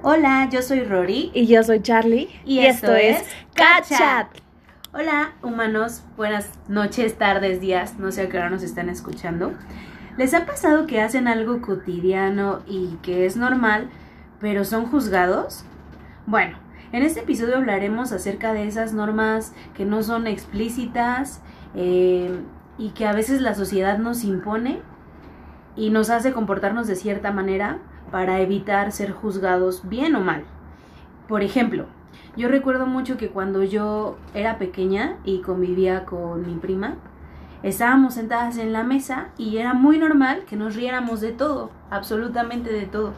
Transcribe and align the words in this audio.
Hola, 0.00 0.48
yo 0.48 0.62
soy 0.62 0.84
Rory. 0.84 1.32
Y 1.34 1.48
yo 1.48 1.64
soy 1.64 1.82
Charlie. 1.82 2.28
Y, 2.44 2.60
esto, 2.60 2.94
es 2.94 3.24
Cachat. 3.52 4.28
Hola, 4.92 5.32
humanos. 5.42 6.04
Buenas 6.16 6.52
noches, 6.68 7.18
tardes, 7.18 7.60
días. 7.60 7.98
No 7.98 8.12
sé 8.12 8.22
a 8.22 8.28
qué 8.28 8.38
hora 8.38 8.48
nos 8.48 8.62
están 8.62 8.90
escuchando. 8.90 9.54
¿Les 10.16 10.34
ha 10.34 10.46
pasado 10.46 10.86
que 10.86 11.00
hacen 11.00 11.26
algo 11.26 11.60
cotidiano 11.60 12.62
y 12.68 12.96
que 13.02 13.26
es 13.26 13.36
normal, 13.36 13.90
pero 14.38 14.64
son 14.64 14.86
juzgados? 14.86 15.64
Bueno, 16.26 16.58
en 16.92 17.02
este 17.02 17.20
episodio 17.20 17.56
hablaremos 17.56 18.12
acerca 18.12 18.52
de 18.52 18.68
esas 18.68 18.92
normas 18.92 19.52
que 19.74 19.84
no 19.84 20.04
son 20.04 20.28
explícitas 20.28 21.42
eh, 21.74 22.40
y 22.78 22.90
que 22.90 23.04
a 23.04 23.12
veces 23.12 23.40
la 23.40 23.56
sociedad 23.56 23.98
nos 23.98 24.22
impone 24.22 24.80
y 25.74 25.90
nos 25.90 26.08
hace 26.08 26.32
comportarnos 26.32 26.86
de 26.86 26.94
cierta 26.94 27.32
manera 27.32 27.78
para 28.10 28.40
evitar 28.40 28.92
ser 28.92 29.12
juzgados 29.12 29.88
bien 29.88 30.14
o 30.16 30.20
mal. 30.20 30.44
Por 31.26 31.42
ejemplo, 31.42 31.86
yo 32.36 32.48
recuerdo 32.48 32.86
mucho 32.86 33.16
que 33.16 33.30
cuando 33.30 33.62
yo 33.62 34.16
era 34.34 34.58
pequeña 34.58 35.16
y 35.24 35.42
convivía 35.42 36.04
con 36.04 36.46
mi 36.46 36.54
prima, 36.54 36.94
estábamos 37.62 38.14
sentadas 38.14 38.58
en 38.58 38.72
la 38.72 38.84
mesa 38.84 39.28
y 39.36 39.58
era 39.58 39.74
muy 39.74 39.98
normal 39.98 40.44
que 40.46 40.56
nos 40.56 40.74
riéramos 40.74 41.20
de 41.20 41.32
todo, 41.32 41.70
absolutamente 41.90 42.72
de 42.72 42.86
todo. 42.86 43.12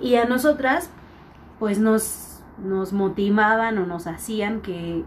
Y 0.00 0.16
a 0.16 0.24
nosotras, 0.24 0.90
pues 1.58 1.78
nos, 1.78 2.40
nos 2.62 2.92
motivaban 2.92 3.78
o 3.78 3.86
nos 3.86 4.06
hacían 4.06 4.60
que, 4.60 5.04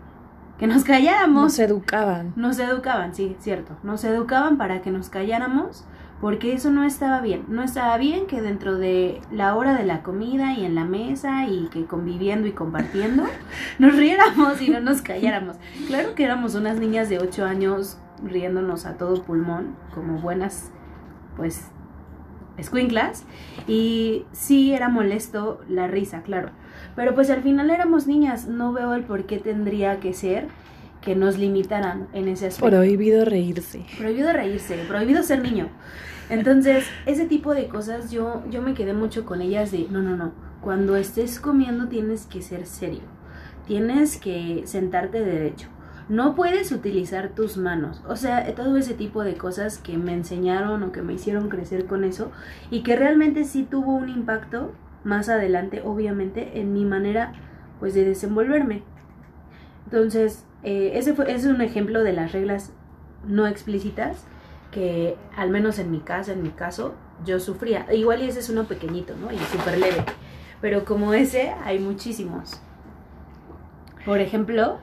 que 0.58 0.68
nos 0.68 0.84
calláramos. 0.84 1.44
Nos 1.44 1.60
educaban. 1.60 2.34
Nos 2.36 2.60
educaban, 2.60 3.14
sí, 3.14 3.36
cierto. 3.40 3.76
Nos 3.84 4.04
educaban 4.04 4.58
para 4.58 4.82
que 4.82 4.92
nos 4.92 5.10
calláramos 5.10 5.84
porque 6.22 6.54
eso 6.54 6.72
no 6.72 6.84
estaba 6.86 7.22
bien. 7.22 7.46
No 7.50 7.64
estaba 7.64 7.98
bien 7.98 8.28
que 8.28 8.42
dentro 8.42 8.78
de 8.78 9.22
la 9.32 9.56
hora 9.56 9.76
de 9.76 9.84
la 9.84 10.04
comida 10.04 10.54
y 10.54 10.66
en 10.66 10.76
la 10.76 10.86
mesa 10.86 11.48
y 11.48 11.68
que 11.68 11.86
conviviendo 11.86 12.48
y 12.48 12.52
compartiendo 12.52 13.24
nos 13.80 13.96
riéramos 13.96 14.62
y 14.62 14.70
no 14.70 14.80
nos 14.80 15.02
calláramos. 15.02 15.58
Claro 15.88 16.16
que 16.16 16.24
éramos 16.24 16.56
unas 16.56 16.80
niñas 16.80 17.10
de 17.10 17.20
8 17.20 17.46
años 17.46 17.98
riéndonos 18.24 18.86
a 18.86 18.98
todo 18.98 19.24
pulmón, 19.24 19.76
como 19.94 20.20
buenas, 20.20 20.72
pues, 21.36 21.68
escuinclas. 22.58 23.26
Y 23.68 24.26
sí 24.32 24.74
era 24.74 24.90
molesto 24.90 25.62
la 25.68 25.88
risa, 25.88 26.22
claro. 26.22 26.52
Pero 26.96 27.16
pues 27.16 27.30
al 27.30 27.42
final 27.42 27.70
éramos 27.70 28.08
niñas, 28.08 28.48
no 28.48 28.72
veo 28.72 28.94
el 28.94 29.04
por 29.04 29.26
qué 29.26 29.40
tendría 29.40 30.00
que 30.00 30.14
ser 30.14 30.48
que 31.04 31.16
nos 31.16 31.38
limitaran 31.38 32.08
en 32.14 32.28
ese 32.28 32.48
aspecto. 32.48 32.70
Prohibido 32.70 33.26
reírse. 33.26 33.86
Prohibido 33.98 34.32
reírse, 34.34 34.78
prohibido 34.88 35.24
ser 35.24 35.42
niño. 35.42 35.70
Entonces, 36.30 36.86
ese 37.06 37.26
tipo 37.26 37.54
de 37.54 37.68
cosas 37.68 38.12
yo, 38.12 38.44
yo 38.50 38.62
me 38.62 38.74
quedé 38.74 38.94
mucho 38.94 39.26
con 39.26 39.42
ellas 39.42 39.72
de, 39.72 39.88
no, 39.90 40.02
no, 40.02 40.16
no, 40.16 40.32
cuando 40.62 40.96
estés 40.96 41.40
comiendo 41.40 41.90
tienes 41.90 42.26
que 42.26 42.42
ser 42.42 42.66
serio, 42.66 43.02
tienes 43.68 44.18
que 44.18 44.64
sentarte 44.66 45.24
derecho, 45.24 45.68
no 46.08 46.36
puedes 46.36 46.72
utilizar 46.72 47.30
tus 47.36 47.58
manos, 47.58 48.02
o 48.08 48.16
sea, 48.16 48.56
todo 48.56 48.78
ese 48.78 48.94
tipo 48.94 49.24
de 49.24 49.36
cosas 49.36 49.78
que 49.78 49.98
me 49.98 50.14
enseñaron 50.14 50.84
o 50.84 50.92
que 50.92 51.02
me 51.02 51.14
hicieron 51.14 51.50
crecer 51.50 51.86
con 51.86 52.04
eso 52.06 52.32
y 52.72 52.84
que 52.84 52.96
realmente 52.96 53.44
sí 53.44 53.68
tuvo 53.70 53.94
un 53.94 54.10
impacto 54.10 54.74
más 55.04 55.28
adelante, 55.28 55.82
obviamente, 55.84 56.60
en 56.60 56.74
mi 56.74 56.86
manera 56.86 57.34
pues 57.80 57.94
de 57.94 58.06
desenvolverme. 58.06 58.84
Entonces, 59.86 60.46
eh, 60.64 60.92
ese, 60.96 61.14
fue, 61.14 61.26
ese 61.26 61.50
es 61.50 61.54
un 61.54 61.62
ejemplo 61.62 62.04
de 62.04 62.14
las 62.14 62.32
reglas 62.32 62.72
no 63.28 63.48
explícitas 63.48 64.26
que 64.72 65.16
al 65.38 65.50
menos 65.50 65.80
en 65.80 65.92
mi 65.92 66.00
casa, 66.00 66.34
en 66.34 66.42
mi 66.42 66.50
caso, 66.50 66.96
yo 67.26 67.40
sufría. 67.40 67.86
Igual 67.94 68.24
y 68.24 68.28
ese 68.28 68.40
es 68.40 68.50
uno 68.50 68.66
pequeñito, 68.66 69.14
¿no? 69.16 69.32
Y 69.32 69.38
súper 69.38 69.78
leve. 69.78 70.04
Pero 70.62 70.84
como 70.84 71.14
ese, 71.14 71.54
hay 71.64 71.80
muchísimos. 71.80 72.60
Por 74.06 74.20
ejemplo... 74.20 74.80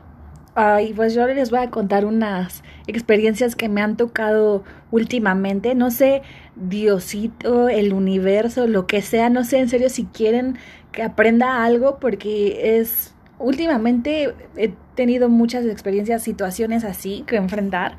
Ay, 0.55 0.92
pues 0.95 1.14
yo 1.14 1.27
les 1.27 1.50
voy 1.50 1.61
a 1.61 1.70
contar 1.70 2.05
unas 2.05 2.62
experiencias 2.87 3.56
que 3.56 3.69
me 3.69 3.83
han 3.83 3.97
tocado 3.97 4.65
últimamente. 4.91 5.75
No 5.75 5.91
sé, 5.91 6.22
Diosito, 6.56 7.69
el 7.69 7.93
universo, 7.93 8.66
lo 8.66 8.87
que 8.87 9.00
sea, 9.03 9.31
no 9.31 9.44
sé 9.44 9.59
en 9.59 9.69
serio 9.69 9.88
si 9.88 10.04
quieren 10.06 10.59
que 10.93 11.03
aprenda 11.03 11.65
algo 11.65 11.99
porque 11.99 12.78
es 12.78 13.15
últimamente 13.38 14.34
he 14.56 14.72
tenido 15.00 15.31
muchas 15.31 15.65
experiencias, 15.65 16.22
situaciones 16.22 16.84
así 16.84 17.25
que 17.27 17.37
enfrentar 17.37 17.97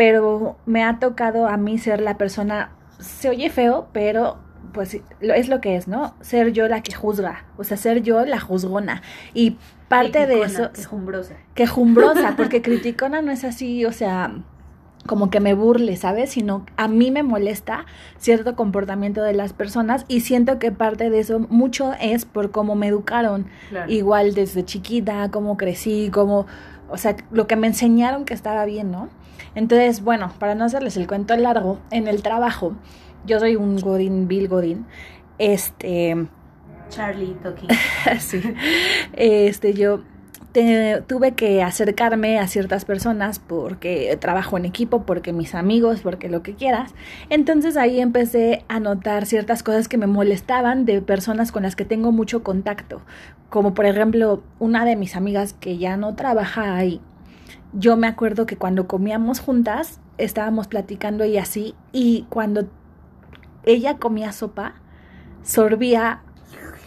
pero 0.00 0.56
me 0.64 0.82
ha 0.82 0.98
tocado 0.98 1.46
a 1.46 1.58
mí 1.58 1.76
ser 1.76 2.00
la 2.00 2.16
persona, 2.16 2.72
se 3.00 3.28
oye 3.28 3.50
feo, 3.50 3.88
pero 3.92 4.38
pues 4.72 4.98
es 5.20 5.48
lo 5.50 5.60
que 5.60 5.76
es, 5.76 5.88
¿no? 5.88 6.14
Ser 6.22 6.52
yo 6.52 6.68
la 6.68 6.82
que 6.82 6.94
juzga, 6.94 7.44
o 7.58 7.64
sea, 7.64 7.76
ser 7.76 8.00
yo 8.02 8.24
la 8.24 8.40
juzgona. 8.40 9.02
Y 9.34 9.58
parte 9.88 10.26
de 10.26 10.40
eso... 10.40 10.72
Quejumbrosa. 10.72 11.34
Quejumbrosa, 11.52 12.34
porque 12.38 12.62
criticona 12.62 13.20
no 13.20 13.30
es 13.30 13.44
así, 13.44 13.84
o 13.84 13.92
sea, 13.92 14.32
como 15.06 15.30
que 15.30 15.40
me 15.40 15.54
burle, 15.54 15.96
¿sabes? 15.96 16.30
Sino 16.30 16.66
a 16.76 16.88
mí 16.88 17.10
me 17.10 17.22
molesta 17.22 17.86
cierto 18.18 18.54
comportamiento 18.54 19.22
de 19.22 19.32
las 19.32 19.52
personas 19.52 20.04
y 20.08 20.20
siento 20.20 20.58
que 20.58 20.72
parte 20.72 21.10
de 21.10 21.20
eso 21.20 21.38
mucho 21.48 21.92
es 22.00 22.24
por 22.24 22.50
cómo 22.50 22.74
me 22.74 22.88
educaron. 22.88 23.46
Igual 23.88 24.34
desde 24.34 24.64
chiquita, 24.64 25.30
cómo 25.30 25.56
crecí, 25.56 26.10
cómo, 26.12 26.46
o 26.88 26.98
sea, 26.98 27.16
lo 27.30 27.46
que 27.46 27.56
me 27.56 27.66
enseñaron 27.66 28.24
que 28.24 28.34
estaba 28.34 28.64
bien, 28.64 28.90
¿no? 28.90 29.08
Entonces, 29.54 30.02
bueno, 30.02 30.32
para 30.38 30.54
no 30.54 30.64
hacerles 30.64 30.96
el 30.96 31.06
cuento 31.06 31.34
largo, 31.36 31.78
en 31.90 32.06
el 32.06 32.22
trabajo, 32.22 32.74
yo 33.26 33.40
soy 33.40 33.56
un 33.56 33.76
Godín, 33.80 34.28
Bill 34.28 34.48
Godín, 34.48 34.86
este... 35.38 36.28
Charlie 36.88 37.36
Toki. 37.42 37.68
sí. 38.18 38.42
Este, 39.12 39.74
yo 39.74 40.02
tuve 40.52 41.32
que 41.32 41.62
acercarme 41.62 42.38
a 42.38 42.48
ciertas 42.48 42.84
personas 42.84 43.38
porque 43.38 44.16
trabajo 44.20 44.56
en 44.56 44.64
equipo, 44.64 45.02
porque 45.02 45.32
mis 45.32 45.54
amigos, 45.54 46.00
porque 46.02 46.28
lo 46.28 46.42
que 46.42 46.54
quieras. 46.54 46.92
Entonces 47.28 47.76
ahí 47.76 48.00
empecé 48.00 48.64
a 48.68 48.80
notar 48.80 49.26
ciertas 49.26 49.62
cosas 49.62 49.88
que 49.88 49.98
me 49.98 50.06
molestaban 50.06 50.84
de 50.84 51.02
personas 51.02 51.52
con 51.52 51.62
las 51.62 51.76
que 51.76 51.84
tengo 51.84 52.12
mucho 52.12 52.42
contacto. 52.42 53.02
Como 53.48 53.74
por 53.74 53.86
ejemplo, 53.86 54.42
una 54.58 54.84
de 54.84 54.96
mis 54.96 55.16
amigas 55.16 55.52
que 55.52 55.78
ya 55.78 55.96
no 55.96 56.14
trabaja 56.14 56.74
ahí 56.74 57.00
yo 57.72 57.96
me 57.96 58.06
acuerdo 58.06 58.46
que 58.46 58.56
cuando 58.56 58.88
comíamos 58.88 59.40
juntas, 59.40 60.00
estábamos 60.18 60.66
platicando 60.66 61.24
y 61.24 61.38
así, 61.38 61.74
y 61.92 62.26
cuando 62.28 62.68
ella 63.64 63.98
comía 63.98 64.32
sopa, 64.32 64.74
sorbía 65.42 66.22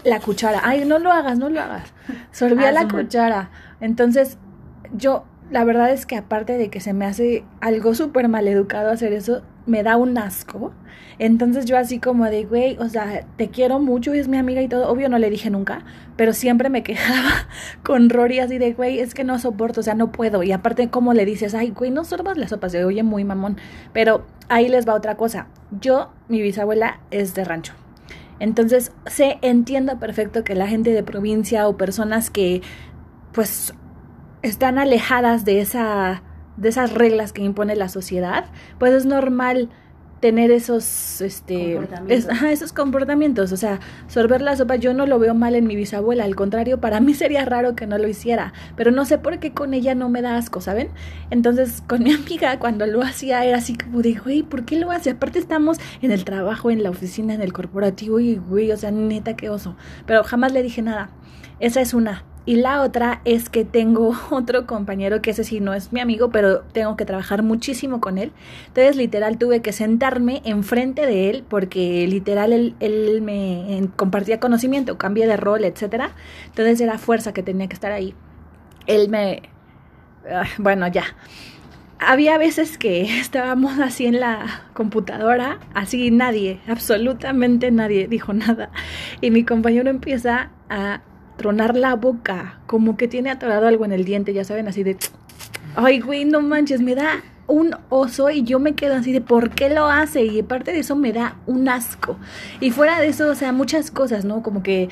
la 0.03 0.19
cuchara. 0.19 0.62
Ay, 0.63 0.85
no 0.85 1.00
lo 1.00 1.12
hagas, 1.12 1.38
no 1.38 1.50
lo 1.50 1.62
hagas. 1.62 1.93
Sorbía 2.31 2.72
la 2.72 2.88
cuchara. 2.88 3.52
Entonces, 3.80 4.38
yo, 4.96 5.25
la 5.52 5.64
verdad 5.64 5.91
es 5.91 6.06
que 6.06 6.16
aparte 6.16 6.58
de 6.58 6.69
que 6.69 6.80
se 6.80 6.94
me 6.94 7.06
hace 7.06 7.44
algo 7.62 7.94
súper 7.96 8.28
mal 8.28 8.47
educado 8.47 8.91
hacer 8.91 9.14
eso, 9.14 9.44
me 9.66 9.84
da 9.84 9.97
un 9.97 10.18
asco. 10.18 10.74
Entonces 11.19 11.66
yo 11.66 11.78
así 11.78 12.00
como 12.00 12.25
de, 12.25 12.44
güey, 12.46 12.78
o 12.80 12.90
sea, 12.90 13.25
te 13.38 13.50
quiero 13.50 13.80
mucho, 13.80 14.13
es 14.13 14.28
mi 14.28 14.38
amiga 14.38 14.62
y 14.62 14.68
todo. 14.68 14.90
Obvio 14.90 15.09
no 15.09 15.19
le 15.19 15.30
dije 15.30 15.50
nunca, 15.50 15.84
pero 16.16 16.34
siempre 16.34 16.69
me 16.69 16.84
quejaba 16.84 17.47
con 17.84 18.09
Rory 18.09 18.40
así 18.40 18.58
de, 18.58 18.74
güey, 18.74 19.00
es 19.00 19.13
que 19.13 19.24
no 19.24 19.40
soporto, 19.40 19.81
o 19.81 19.84
sea, 19.84 19.96
no 19.96 20.12
puedo. 20.12 20.44
Y 20.44 20.52
aparte, 20.52 20.90
como 20.90 21.13
le 21.13 21.25
dices, 21.25 21.53
ay, 21.56 21.72
güey, 21.72 21.92
no 21.92 22.03
sorbas 22.03 22.38
las 22.38 22.50
sopas, 22.50 22.72
se 22.72 22.84
oye 22.84 23.03
muy 23.03 23.24
mamón. 23.24 23.58
Pero 23.94 24.25
ahí 24.50 24.68
les 24.69 24.88
va 24.88 24.96
otra 24.96 25.16
cosa. 25.16 25.47
Yo, 25.80 26.12
mi 26.28 26.42
bisabuela 26.42 27.00
es 27.12 27.36
de 27.36 27.44
rancho. 27.44 27.74
Entonces, 28.39 28.91
sé, 29.05 29.38
entiendo 29.41 29.99
perfecto 29.99 30.44
que 30.44 30.55
la 30.55 30.67
gente 30.67 30.91
de 30.91 31.03
provincia 31.03 31.67
o 31.67 31.77
personas 31.77 32.29
que, 32.29 32.61
pues, 33.31 33.73
están 34.41 34.77
alejadas 34.77 35.45
de 35.45 35.61
esa 35.61 36.23
de 36.57 36.69
esas 36.69 36.94
reglas 36.94 37.33
que 37.33 37.41
impone 37.41 37.75
la 37.75 37.89
sociedad, 37.89 38.45
pues 38.77 38.94
es 38.94 39.05
normal 39.07 39.69
tener 40.23 40.51
esos 40.51 41.19
este 41.19 41.73
comportamientos. 41.73 42.41
esos 42.44 42.72
comportamientos, 42.72 43.51
o 43.51 43.57
sea, 43.57 43.81
sorber 44.07 44.41
la 44.41 44.56
sopa 44.56 44.78
yo 44.78 44.94
no 44.94 45.06
lo 45.06 45.19
veo 45.19 45.35
mal 45.35 45.53
en 45.53 45.67
mi 45.67 45.75
bisabuela, 45.75 46.24
al 46.24 46.33
contrario, 46.38 46.80
para 46.80 47.01
mí 47.01 47.13
sería 47.24 47.44
raro 47.44 47.75
que 47.75 47.88
no 47.88 47.98
lo 47.98 48.07
hiciera, 48.07 48.53
pero 48.77 48.92
no 48.92 49.03
sé 49.03 49.18
por 49.18 49.39
qué 49.39 49.51
con 49.51 49.74
ella 49.74 49.95
no 49.95 50.07
me 50.07 50.21
da 50.21 50.38
asco, 50.38 50.62
¿saben? 50.62 50.92
Entonces, 51.30 51.83
con 51.86 52.03
mi 52.03 52.13
amiga 52.13 52.57
cuando 52.57 52.86
lo 52.86 53.01
hacía 53.01 53.44
era 53.44 53.57
así 53.57 53.75
como 53.75 54.01
de, 54.01 54.13
güey, 54.13 54.44
¿por 54.44 54.63
qué 54.63 54.80
lo 54.80 54.92
hace? 54.92 55.09
Aparte 55.09 55.39
estamos 55.39 55.77
en 56.01 56.13
el 56.13 56.24
trabajo, 56.24 56.71
en 56.71 56.83
la 56.83 56.92
oficina, 56.92 57.33
en 57.33 57.42
el 57.42 57.51
corporativo 57.51 58.21
y 58.21 58.38
güey, 58.38 58.71
o 58.71 58.77
sea, 58.77 58.92
neta 58.92 59.36
qué 59.36 59.50
oso, 59.50 59.75
pero 60.06 60.24
jamás 60.24 60.53
le 60.53 60.63
dije 60.63 60.81
nada. 60.81 61.09
Esa 61.59 61.81
es 61.81 61.94
una. 61.94 62.24
Y 62.45 62.57
la 62.57 62.81
otra 62.81 63.22
es 63.24 63.50
que 63.50 63.63
tengo 63.63 64.13
otro 64.30 64.66
compañero 64.66 65.22
que 65.22 65.31
ese 65.31 65.44
sí 65.44 65.60
no 65.60 65.74
es 65.74 65.94
mi 65.94 66.01
amigo, 66.01 66.30
pero 66.30 66.62
tengo 66.74 66.98
que 66.98 67.06
trabajar 67.06 67.42
muchísimo 67.42 68.01
con 68.01 68.18
él. 68.18 68.31
Entonces, 68.68 68.95
literal, 68.98 69.38
tuve 69.38 69.62
que 69.62 69.72
sentarme 69.72 70.42
enfrente 70.45 71.06
de 71.06 71.30
él 71.30 71.45
porque 71.48 72.06
literal 72.07 72.51
él, 72.51 72.75
él 72.80 73.22
me 73.22 73.88
compartía 73.95 74.40
conocimiento, 74.40 74.98
cambié 74.98 75.25
de 75.25 75.38
rol, 75.38 75.63
etcétera. 75.63 76.12
Entonces 76.48 76.81
era 76.81 76.98
fuerza 76.98 77.34
que 77.34 77.44
tenía 77.44 77.68
que 77.68 77.74
estar 77.75 77.92
ahí. 77.92 78.13
Él 78.88 79.10
me... 79.10 79.44
Ah, 80.30 80.44
bueno, 80.57 80.88
ya. 80.88 81.04
había 82.00 82.38
veces 82.38 82.78
que 82.78 83.01
estábamos 83.19 83.80
así 83.80 84.06
en 84.06 84.19
la 84.19 84.63
computadora, 84.74 85.60
así 85.74 86.12
nadie, 86.12 86.60
absolutamente 86.68 87.72
nadie 87.72 88.07
dijo 88.07 88.34
nada. 88.34 88.69
Y 89.22 89.31
mi 89.31 89.46
compañero 89.46 89.89
empieza 89.89 90.51
a 90.69 91.01
tronar 91.38 91.75
la 91.75 91.95
boca, 91.95 92.59
como 92.68 92.97
que 92.97 93.07
tiene 93.07 93.31
atorado 93.31 93.68
algo 93.68 93.85
en 93.85 93.91
el 93.91 94.06
diente, 94.06 94.33
ya 94.33 94.44
saben, 94.44 94.68
así 94.68 94.83
de, 94.83 94.97
ay, 95.75 96.00
güey, 96.00 96.25
no 96.25 96.41
manches, 96.41 96.81
me 96.81 96.95
da 96.95 97.24
un 97.47 97.75
oso 97.89 98.30
y 98.30 98.44
yo 98.44 98.59
me 98.59 98.74
quedo 98.74 98.95
así 98.95 99.12
de 99.12 99.21
por 99.21 99.50
qué 99.50 99.69
lo 99.69 99.85
hace 99.85 100.24
y 100.24 100.39
aparte 100.39 100.71
de 100.71 100.80
eso 100.80 100.95
me 100.95 101.12
da 101.12 101.35
un 101.45 101.68
asco. 101.68 102.18
Y 102.59 102.71
fuera 102.71 103.00
de 103.00 103.07
eso, 103.07 103.30
o 103.30 103.35
sea, 103.35 103.51
muchas 103.51 103.91
cosas, 103.91 104.25
¿no? 104.25 104.41
Como 104.41 104.63
que 104.63 104.89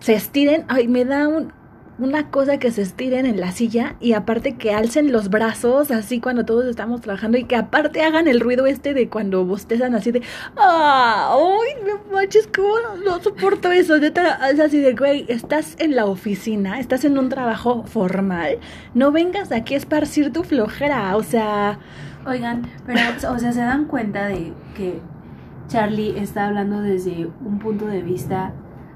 se 0.00 0.14
estiren, 0.14 0.64
ay, 0.68 0.88
me 0.88 1.04
da 1.04 1.28
un, 1.28 1.52
una 1.98 2.30
cosa 2.30 2.58
que 2.58 2.70
se 2.70 2.82
estiren 2.82 3.26
en 3.26 3.40
la 3.40 3.52
silla 3.52 3.96
y 4.00 4.14
aparte 4.14 4.56
que 4.56 4.72
alcen 4.72 5.12
los 5.12 5.30
brazos 5.30 5.90
así 5.90 6.20
cuando 6.20 6.44
todos 6.44 6.66
estamos 6.66 7.00
trabajando 7.00 7.38
y 7.38 7.44
que 7.44 7.56
aparte 7.56 8.02
hagan 8.02 8.26
el 8.26 8.40
ruido 8.40 8.66
este 8.66 8.94
de 8.94 9.08
cuando 9.08 9.44
bostezan 9.44 9.94
así 9.94 10.10
de 10.10 10.22
¡Ah! 10.56 11.36
¡Ay, 11.36 11.84
no 11.86 12.00
manches! 12.12 12.48
¿Cómo 12.54 12.74
no, 13.04 13.22
soporto 13.22 13.70
eso? 13.70 13.96
es 13.96 14.60
así 14.60 14.80
de, 14.80 14.94
güey, 14.94 15.24
estás 15.28 15.76
en 15.78 15.94
la 15.94 16.06
oficina, 16.06 16.80
estás 16.80 17.04
en 17.04 17.18
un 17.18 17.28
trabajo 17.28 17.84
formal, 17.84 18.58
no 18.94 19.12
vengas 19.12 19.52
aquí 19.52 19.74
a 19.74 19.76
esparcir 19.76 20.32
tu 20.32 20.42
flojera, 20.42 21.16
o 21.16 21.22
sea... 21.22 21.78
Oigan, 22.26 22.62
pero, 22.86 23.00
o 23.32 23.38
sea, 23.38 23.52
se 23.52 23.60
dan 23.60 23.84
cuenta 23.84 24.26
de 24.26 24.52
que 24.74 24.98
Charlie 25.68 26.18
está 26.18 26.46
hablando 26.46 26.80
desde 26.80 27.26
un 27.44 27.58
punto 27.58 27.86
de 27.86 28.02
vista 28.02 28.52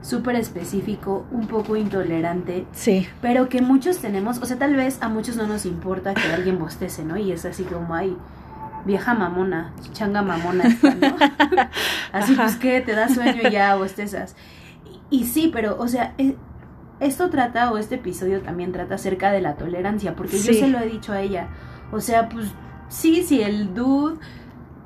súper 0.08 0.36
específico, 0.36 1.26
un 1.30 1.46
poco 1.46 1.76
intolerante. 1.76 2.66
Sí. 2.72 3.06
Pero 3.20 3.48
que 3.48 3.60
muchos 3.60 3.98
tenemos, 3.98 4.38
o 4.38 4.46
sea, 4.46 4.58
tal 4.58 4.74
vez 4.74 4.98
a 5.02 5.08
muchos 5.08 5.36
no 5.36 5.46
nos 5.46 5.66
importa 5.66 6.14
que 6.14 6.32
alguien 6.32 6.58
bostece, 6.58 7.04
¿no? 7.04 7.18
Y 7.18 7.30
es 7.30 7.44
así 7.44 7.64
como, 7.64 7.94
ay, 7.94 8.16
vieja 8.86 9.12
mamona, 9.12 9.74
changa 9.92 10.22
mamona, 10.22 10.64
¿no? 10.64 11.16
así 12.12 12.34
pues 12.34 12.56
que 12.56 12.80
te 12.80 12.92
da 12.92 13.08
sueño 13.08 13.48
y 13.48 13.52
ya 13.52 13.74
bostezas. 13.76 14.34
Y, 15.10 15.18
y 15.18 15.24
sí, 15.26 15.50
pero, 15.52 15.76
o 15.78 15.88
sea, 15.88 16.14
e, 16.16 16.36
esto 17.00 17.28
trata, 17.28 17.70
o 17.70 17.76
este 17.76 17.96
episodio 17.96 18.40
también 18.40 18.72
trata 18.72 18.94
acerca 18.94 19.30
de 19.30 19.42
la 19.42 19.56
tolerancia, 19.56 20.16
porque 20.16 20.38
yo 20.40 20.54
se 20.54 20.68
lo 20.68 20.78
he 20.78 20.86
dicho 20.88 21.12
a 21.12 21.20
ella. 21.20 21.48
O 21.92 22.00
sea, 22.00 22.30
pues 22.30 22.46
sí, 22.88 23.22
si 23.24 23.42
el 23.42 23.74
dude 23.74 24.18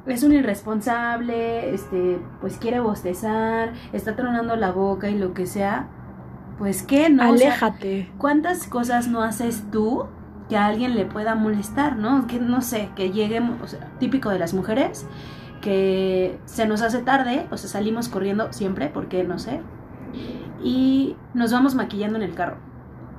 es 0.06 0.22
un 0.22 0.32
irresponsable, 0.32 1.74
este, 1.74 2.18
pues 2.40 2.56
quiere 2.58 2.80
bostezar, 2.80 3.72
está 3.92 4.16
tronando 4.16 4.56
la 4.56 4.72
boca 4.72 5.08
y 5.08 5.18
lo 5.18 5.34
que 5.34 5.46
sea, 5.46 5.88
pues 6.58 6.82
qué, 6.82 7.08
¿no? 7.10 7.22
Aléjate. 7.22 8.10
¿Cuántas 8.18 8.66
cosas 8.66 9.08
no 9.08 9.22
haces 9.22 9.64
tú 9.70 10.06
que 10.48 10.56
a 10.56 10.66
alguien 10.66 10.94
le 10.94 11.06
pueda 11.06 11.34
molestar, 11.34 11.96
¿no? 11.96 12.26
Que 12.26 12.38
no 12.38 12.60
sé, 12.60 12.90
que 12.96 13.10
lleguemos, 13.10 13.60
o 13.62 13.66
sea, 13.66 13.90
típico 13.98 14.30
de 14.30 14.38
las 14.38 14.54
mujeres, 14.54 15.06
que 15.60 16.38
se 16.44 16.66
nos 16.66 16.82
hace 16.82 16.98
tarde, 17.02 17.46
o 17.50 17.56
sea, 17.56 17.70
salimos 17.70 18.08
corriendo 18.08 18.52
siempre, 18.52 18.88
porque 18.88 19.22
no 19.22 19.38
sé, 19.38 19.60
y 20.62 21.16
nos 21.34 21.52
vamos 21.52 21.74
maquillando 21.74 22.16
en 22.16 22.24
el 22.24 22.34
carro 22.34 22.71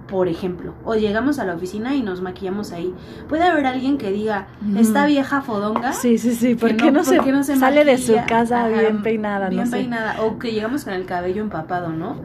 por 0.08 0.28
ejemplo, 0.28 0.74
o 0.84 0.96
llegamos 0.96 1.40
a 1.40 1.46
la 1.46 1.56
oficina 1.56 1.96
y 1.96 2.02
nos 2.02 2.22
maquillamos 2.22 2.72
ahí. 2.72 2.94
Puede 3.30 3.44
haber 3.44 3.66
alguien 3.66 3.98
que 3.98 4.12
diga, 4.12 4.48
esta 4.78 5.06
vieja 5.06 5.42
fodonga. 5.42 5.94
Sí, 5.94 6.18
sí, 6.18 6.36
sí, 6.36 6.56
¿por 6.56 6.76
qué 6.76 6.92
no, 6.92 7.04
se, 7.04 7.56
sale 7.56 7.86
de 7.86 7.98
su 7.98 8.16
casa 8.28 8.68
bien 8.68 9.02
peinada? 9.02 9.50
Bien 9.50 9.66
no 9.66 9.72
peinada, 9.72 10.22
o 10.22 10.40
que 10.40 10.52
llegamos 10.52 10.84
con 10.84 10.94
el 10.94 11.06
cabello 11.06 11.42
empapado, 11.42 11.90
¿no? 11.90 12.18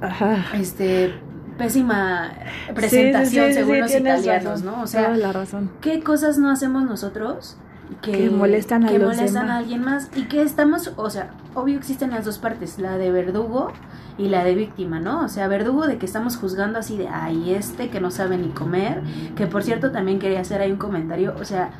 Ajá. 0.00 0.46
Este, 0.54 1.14
pésima 1.58 2.32
presentación 2.74 3.52
según 3.52 3.80
los 3.80 3.94
italianos, 3.94 4.62
¿no? 4.62 4.82
O 4.82 4.86
sea, 4.86 5.10
la 5.16 5.32
razón. 5.32 5.70
¿qué 5.80 6.00
cosas 6.00 6.38
no 6.38 6.50
hacemos 6.50 6.84
nosotros? 6.84 7.56
Que, 8.02 8.30
molestan, 8.30 8.84
a, 8.84 8.88
que 8.88 8.98
molestan 8.98 9.50
a 9.50 9.58
alguien 9.58 9.82
más 9.82 10.10
y 10.16 10.24
que 10.24 10.42
estamos, 10.42 10.92
o 10.96 11.10
sea, 11.10 11.30
obvio 11.54 11.76
existen 11.76 12.10
las 12.10 12.24
dos 12.24 12.38
partes, 12.38 12.78
la 12.78 12.96
de 12.96 13.10
verdugo 13.10 13.72
y 14.16 14.28
la 14.28 14.44
de 14.44 14.54
víctima, 14.54 15.00
¿no? 15.00 15.24
O 15.24 15.28
sea, 15.28 15.48
verdugo 15.48 15.86
de 15.86 15.98
que 15.98 16.06
estamos 16.06 16.36
juzgando 16.36 16.78
así 16.78 16.96
de, 16.96 17.08
ay, 17.08 17.54
este 17.54 17.90
que 17.90 18.00
no 18.00 18.10
sabe 18.10 18.38
ni 18.38 18.48
comer, 18.48 19.02
que 19.34 19.46
por 19.46 19.62
cierto 19.62 19.90
también 19.90 20.18
quería 20.18 20.40
hacer 20.40 20.60
ahí 20.60 20.70
un 20.70 20.78
comentario, 20.78 21.34
o 21.40 21.44
sea, 21.44 21.70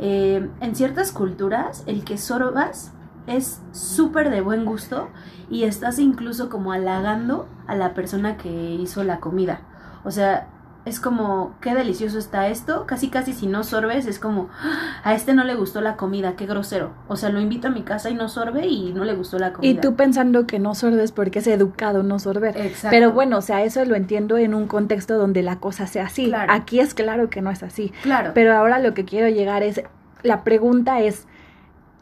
eh, 0.00 0.48
en 0.60 0.74
ciertas 0.74 1.12
culturas 1.12 1.84
el 1.86 2.04
que 2.04 2.18
sorbas 2.18 2.92
es 3.26 3.60
súper 3.72 4.30
de 4.30 4.40
buen 4.40 4.64
gusto 4.64 5.08
y 5.50 5.64
estás 5.64 5.98
incluso 5.98 6.48
como 6.48 6.72
halagando 6.72 7.48
a 7.66 7.74
la 7.74 7.94
persona 7.94 8.36
que 8.36 8.74
hizo 8.74 9.04
la 9.04 9.20
comida. 9.20 9.60
O 10.04 10.10
sea, 10.10 10.48
es 10.86 10.98
como, 10.98 11.54
qué 11.60 11.74
delicioso 11.74 12.18
está 12.18 12.48
esto, 12.48 12.86
casi 12.86 13.10
casi 13.10 13.34
si 13.34 13.46
no 13.46 13.64
sorbes 13.64 14.06
es 14.06 14.18
como, 14.18 14.48
ah, 14.62 15.00
a 15.04 15.14
este 15.14 15.34
no 15.34 15.44
le 15.44 15.54
gustó 15.54 15.80
la 15.80 15.96
comida, 15.96 16.36
qué 16.36 16.46
grosero. 16.46 16.92
O 17.06 17.16
sea, 17.16 17.28
lo 17.28 17.40
invito 17.40 17.68
a 17.68 17.70
mi 17.70 17.82
casa 17.82 18.08
y 18.08 18.14
no 18.14 18.28
sorbe 18.28 18.66
y 18.66 18.92
no 18.92 19.04
le 19.04 19.14
gustó 19.14 19.38
la 19.38 19.52
comida. 19.52 19.70
Y 19.70 19.74
tú 19.74 19.94
pensando 19.94 20.46
que 20.46 20.58
no 20.58 20.74
sorbes 20.74 21.12
porque 21.12 21.40
es 21.40 21.46
educado 21.46 22.02
no 22.02 22.18
sorber. 22.18 22.56
Exacto. 22.56 22.88
Pero 22.90 23.12
bueno, 23.12 23.38
o 23.38 23.42
sea, 23.42 23.62
eso 23.62 23.84
lo 23.84 23.94
entiendo 23.94 24.38
en 24.38 24.54
un 24.54 24.66
contexto 24.66 25.18
donde 25.18 25.42
la 25.42 25.60
cosa 25.60 25.86
sea 25.86 26.06
así. 26.06 26.32
Aquí 26.48 26.80
es 26.80 26.94
claro 26.94 27.28
que 27.28 27.42
no 27.42 27.50
es 27.50 27.62
así. 27.62 27.92
Claro. 28.02 28.32
Pero 28.34 28.56
ahora 28.56 28.78
lo 28.78 28.94
que 28.94 29.04
quiero 29.04 29.28
llegar 29.28 29.62
es, 29.62 29.82
la 30.22 30.44
pregunta 30.44 31.00
es, 31.00 31.26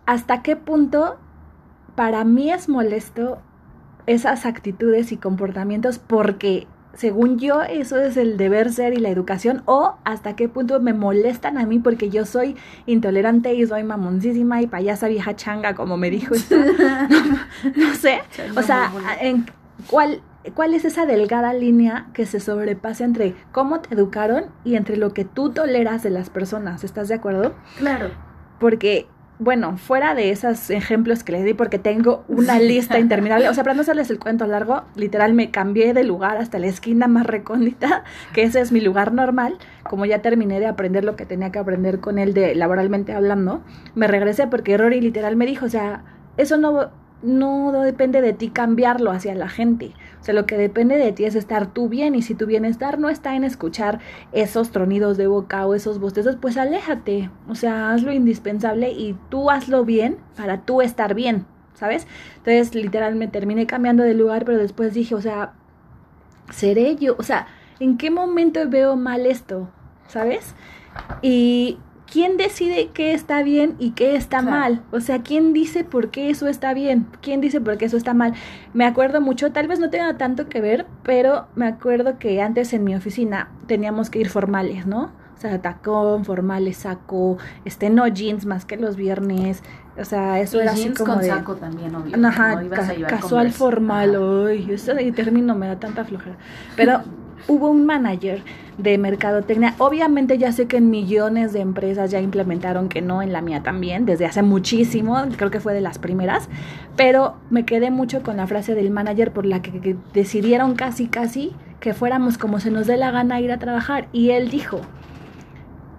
¿hasta 0.07 0.43
qué 0.43 0.55
punto 0.55 1.19
para 1.97 2.23
mí 2.25 2.53
es 2.53 2.69
molesto 2.69 3.39
esas 4.07 4.47
actitudes 4.47 5.11
y 5.11 5.17
comportamientos 5.17 5.99
porque 5.99 6.69
según 6.95 7.39
yo, 7.39 7.63
eso 7.63 7.99
es 8.01 8.17
el 8.17 8.37
deber 8.37 8.73
ser 8.73 8.93
y 8.93 8.97
la 8.97 9.09
educación, 9.09 9.63
o 9.67 9.97
hasta 10.05 10.37
qué 10.37 10.49
punto 10.49 10.81
me 10.81 10.93
molestan 10.93 11.59
a 11.59 11.67
mí 11.67 11.79
porque 11.79 12.11
yo 12.11 12.27
soy 12.27 12.57
intolerante 12.87 13.55
y 13.55 13.67
soy 13.67 13.85
mamoncísima 13.85 14.63
y 14.63 14.67
payasa 14.67 15.09
vieja 15.09 15.37
changa, 15.37 15.75
como 15.75 15.97
me 15.97 16.11
dijo 16.11 16.35
no, 17.77 17.95
sé. 17.95 18.21
O 18.57 18.63
sea, 18.63 18.93
en 19.21 19.47
cuál, 19.87 20.23
¿cuál 20.55 20.75
es 20.75 20.85
esa 20.85 21.07
delgada 21.07 21.55
línea 21.55 22.09
que 22.15 22.27
se 22.27 22.41
sobrepasa 22.41 23.05
entre 23.05 23.35
cómo 23.53 23.81
te 23.81 23.95
educaron 23.95 24.47
y 24.65 24.75
entre 24.75 24.97
lo 24.97 25.15
que 25.15 25.25
tú 25.25 25.51
toleras 25.51 26.03
de 26.03 26.11
las 26.11 26.31
personas? 26.31 26.85
¿Estás 26.85 27.09
de 27.09 27.15
acuerdo? 27.15 27.55
Claro. 27.79 28.11
Porque 28.59 29.07
bueno, 29.41 29.77
fuera 29.77 30.15
de 30.15 30.31
esos 30.31 30.69
ejemplos 30.71 31.23
que 31.23 31.33
les 31.33 31.45
di, 31.45 31.55
porque 31.55 31.79
tengo 31.79 32.25
una 32.29 32.59
lista 32.59 32.99
interminable, 33.01 33.49
o 33.49 33.55
sea, 33.55 33.63
para 33.63 33.75
no 33.75 33.83
hacerles 33.83 34.11
el 34.11 34.19
cuento 34.19 34.47
largo, 34.47 34.83
literal 34.97 35.33
me 35.35 35.51
cambié 35.51 35.95
de 35.95 36.05
lugar 36.05 36.39
hasta 36.39 36.59
la 36.59 36.67
esquina 36.67 37.07
más 37.07 37.27
recóndita, 37.27 38.05
que 38.33 38.43
ese 38.43 38.61
es 38.61 38.73
mi 38.73 38.81
lugar 38.81 39.13
normal, 39.13 39.59
como 39.85 40.07
ya 40.07 40.21
terminé 40.21 40.61
de 40.61 40.67
aprender 40.67 41.05
lo 41.05 41.17
que 41.17 41.27
tenía 41.27 41.53
que 41.53 41.59
aprender 41.59 42.01
con 42.01 42.19
él 42.19 42.35
de 42.35 42.55
laboralmente 42.55 43.13
hablando, 43.13 43.63
me 43.95 44.09
regresé 44.09 44.47
porque 44.49 44.77
Rory 44.77 45.01
literal 45.01 45.37
me 45.37 45.47
dijo, 45.47 45.67
o 45.67 45.71
sea, 45.71 46.05
eso 46.37 46.57
no 46.57 46.91
no 47.23 47.73
depende 47.83 48.21
de 48.21 48.33
ti 48.33 48.49
cambiarlo 48.51 49.11
hacia 49.11 49.35
la 49.35 49.49
gente. 49.49 49.93
O 50.21 50.25
sea, 50.25 50.35
lo 50.35 50.47
que 50.47 50.57
depende 50.57 50.97
de 50.97 51.13
ti 51.13 51.25
es 51.25 51.35
estar 51.35 51.73
tú 51.73 51.89
bien 51.89 52.15
y 52.15 52.23
si 52.23 52.35
tu 52.35 52.47
bienestar 52.47 52.99
no 52.99 53.09
está 53.09 53.35
en 53.37 53.45
escuchar 53.45 54.01
esos 54.33 54.71
tronidos 54.71 55.17
de 55.17 55.27
boca 55.27 55.67
o 55.67 55.75
esos 55.75 55.99
bostezos, 55.99 56.37
pues 56.37 56.57
aléjate. 56.57 57.31
O 57.49 57.55
sea, 57.55 57.93
hazlo 57.93 58.13
indispensable 58.13 58.91
y 58.91 59.17
tú 59.29 59.51
hazlo 59.51 59.85
bien 59.85 60.19
para 60.37 60.63
tú 60.63 60.83
estar 60.83 61.15
bien, 61.15 61.47
¿sabes? 61.75 62.07
Entonces, 62.39 62.75
literal, 62.75 63.15
me 63.15 63.29
terminé 63.29 63.67
cambiando 63.67 64.03
de 64.03 64.15
lugar, 64.15 64.45
pero 64.45 64.59
después 64.59 64.95
dije, 64.95 65.15
o 65.15 65.21
sea, 65.21 65.55
seré 66.51 66.97
yo, 66.97 67.15
o 67.19 67.23
sea, 67.23 67.47
¿en 67.81 67.97
qué 67.97 68.11
momento 68.11 68.61
veo 68.69 68.97
mal 68.97 69.27
esto? 69.27 69.71
¿Sabes? 70.09 70.55
Y 71.23 71.79
¿quién 72.11 72.37
decide 72.37 72.91
qué 72.93 73.13
está 73.13 73.43
bien 73.43 73.75
y 73.79 73.91
qué 73.93 74.17
está 74.17 74.43
mal? 74.43 74.83
O 74.91 75.01
sea, 75.01 75.23
¿quién 75.23 75.53
dice 75.53 75.85
por 75.85 76.11
qué 76.11 76.31
eso 76.31 76.49
está 76.49 76.75
bien? 76.75 77.07
¿Quién 77.21 77.41
dice 77.41 77.61
por 77.61 77.77
qué 77.79 77.87
eso 77.87 77.97
está 77.97 78.15
mal? 78.15 78.35
Me 78.75 78.87
acuerdo 78.87 79.21
mucho, 79.21 79.53
tal 79.53 79.69
vez 79.69 79.79
no 79.79 79.91
tenga 79.91 80.17
tanto 80.17 80.49
que 80.49 80.61
ver, 80.61 80.87
pero 81.03 81.47
me 81.55 81.67
acuerdo 81.67 82.19
que 82.19 82.41
antes 82.41 82.73
en 82.73 82.85
mi 82.85 82.95
oficina 82.95 83.51
teníamos 83.67 84.11
que 84.11 84.21
ir 84.21 84.29
formales, 84.29 84.87
¿no? 84.87 85.13
O 85.37 85.41
sea, 85.41 85.61
tacón, 85.61 86.25
formales, 86.25 86.79
saco, 86.79 87.39
este, 87.65 87.91
no 87.91 88.09
jeans 88.09 88.45
más 88.45 88.65
que 88.65 88.77
los 88.77 88.97
viernes. 88.97 89.63
O 89.97 90.05
sea, 90.05 90.41
eso 90.41 90.61
era 90.61 90.73
así 90.73 90.91
como 90.91 91.15
con 91.15 91.23
de... 91.23 91.29
saco 91.29 91.55
también, 91.55 91.95
obvio. 91.95 92.27
Ajá, 92.27 92.61
casual, 93.07 93.53
formal, 93.53 94.17
hoy. 94.17 94.69
Ese 94.69 95.13
término 95.13 95.55
me 95.55 95.69
da 95.69 95.79
tanta 95.79 96.05
flojera. 96.05 96.37
Pero 96.75 97.03
hubo 97.47 97.71
un 97.71 97.87
manager 97.87 98.43
de 98.79 98.97
mercadotecnia. 98.99 99.75
Obviamente 99.79 100.39
ya 100.39 100.53
sé 100.53 100.67
que 100.67 100.79
en 100.79 100.91
millones 100.91 101.53
de 101.53 101.61
empresas 101.61 102.11
ya 102.11 102.21
implementaron 102.21 102.89
que 102.89 103.03
no, 103.03 103.23
en 103.23 103.33
la 103.33 103.43
mía 103.43 103.63
también, 103.63 104.07
desde 104.07 104.27
hace 104.27 104.43
muchísimo, 104.43 105.17
creo 105.37 105.51
que 105.51 105.61
fue 105.61 105.75
de 105.75 105.81
las 105.81 105.99
primeras, 105.99 106.49
pero 106.97 107.37
me 107.51 107.65
quedé 107.65 107.91
mucho 107.91 108.23
con 108.23 108.37
la 108.37 108.47
frase 108.47 108.75
del 108.75 108.91
manager 108.91 109.33
por 109.33 109.47
la 109.47 109.63
que, 109.63 109.97
decidieron 110.15 110.75
casi 110.75 111.07
casi 111.07 111.53
que 111.81 111.95
fuéramos 111.95 112.39
como 112.39 112.61
se 112.61 112.71
nos 112.71 112.87
dé 112.87 112.97
la 112.97 113.11
gana 113.11 113.41
ir 113.41 113.53
a 113.53 113.59
trabajar 113.59 114.09
y 114.13 114.31
él 114.31 114.51
dijo, 114.51 114.81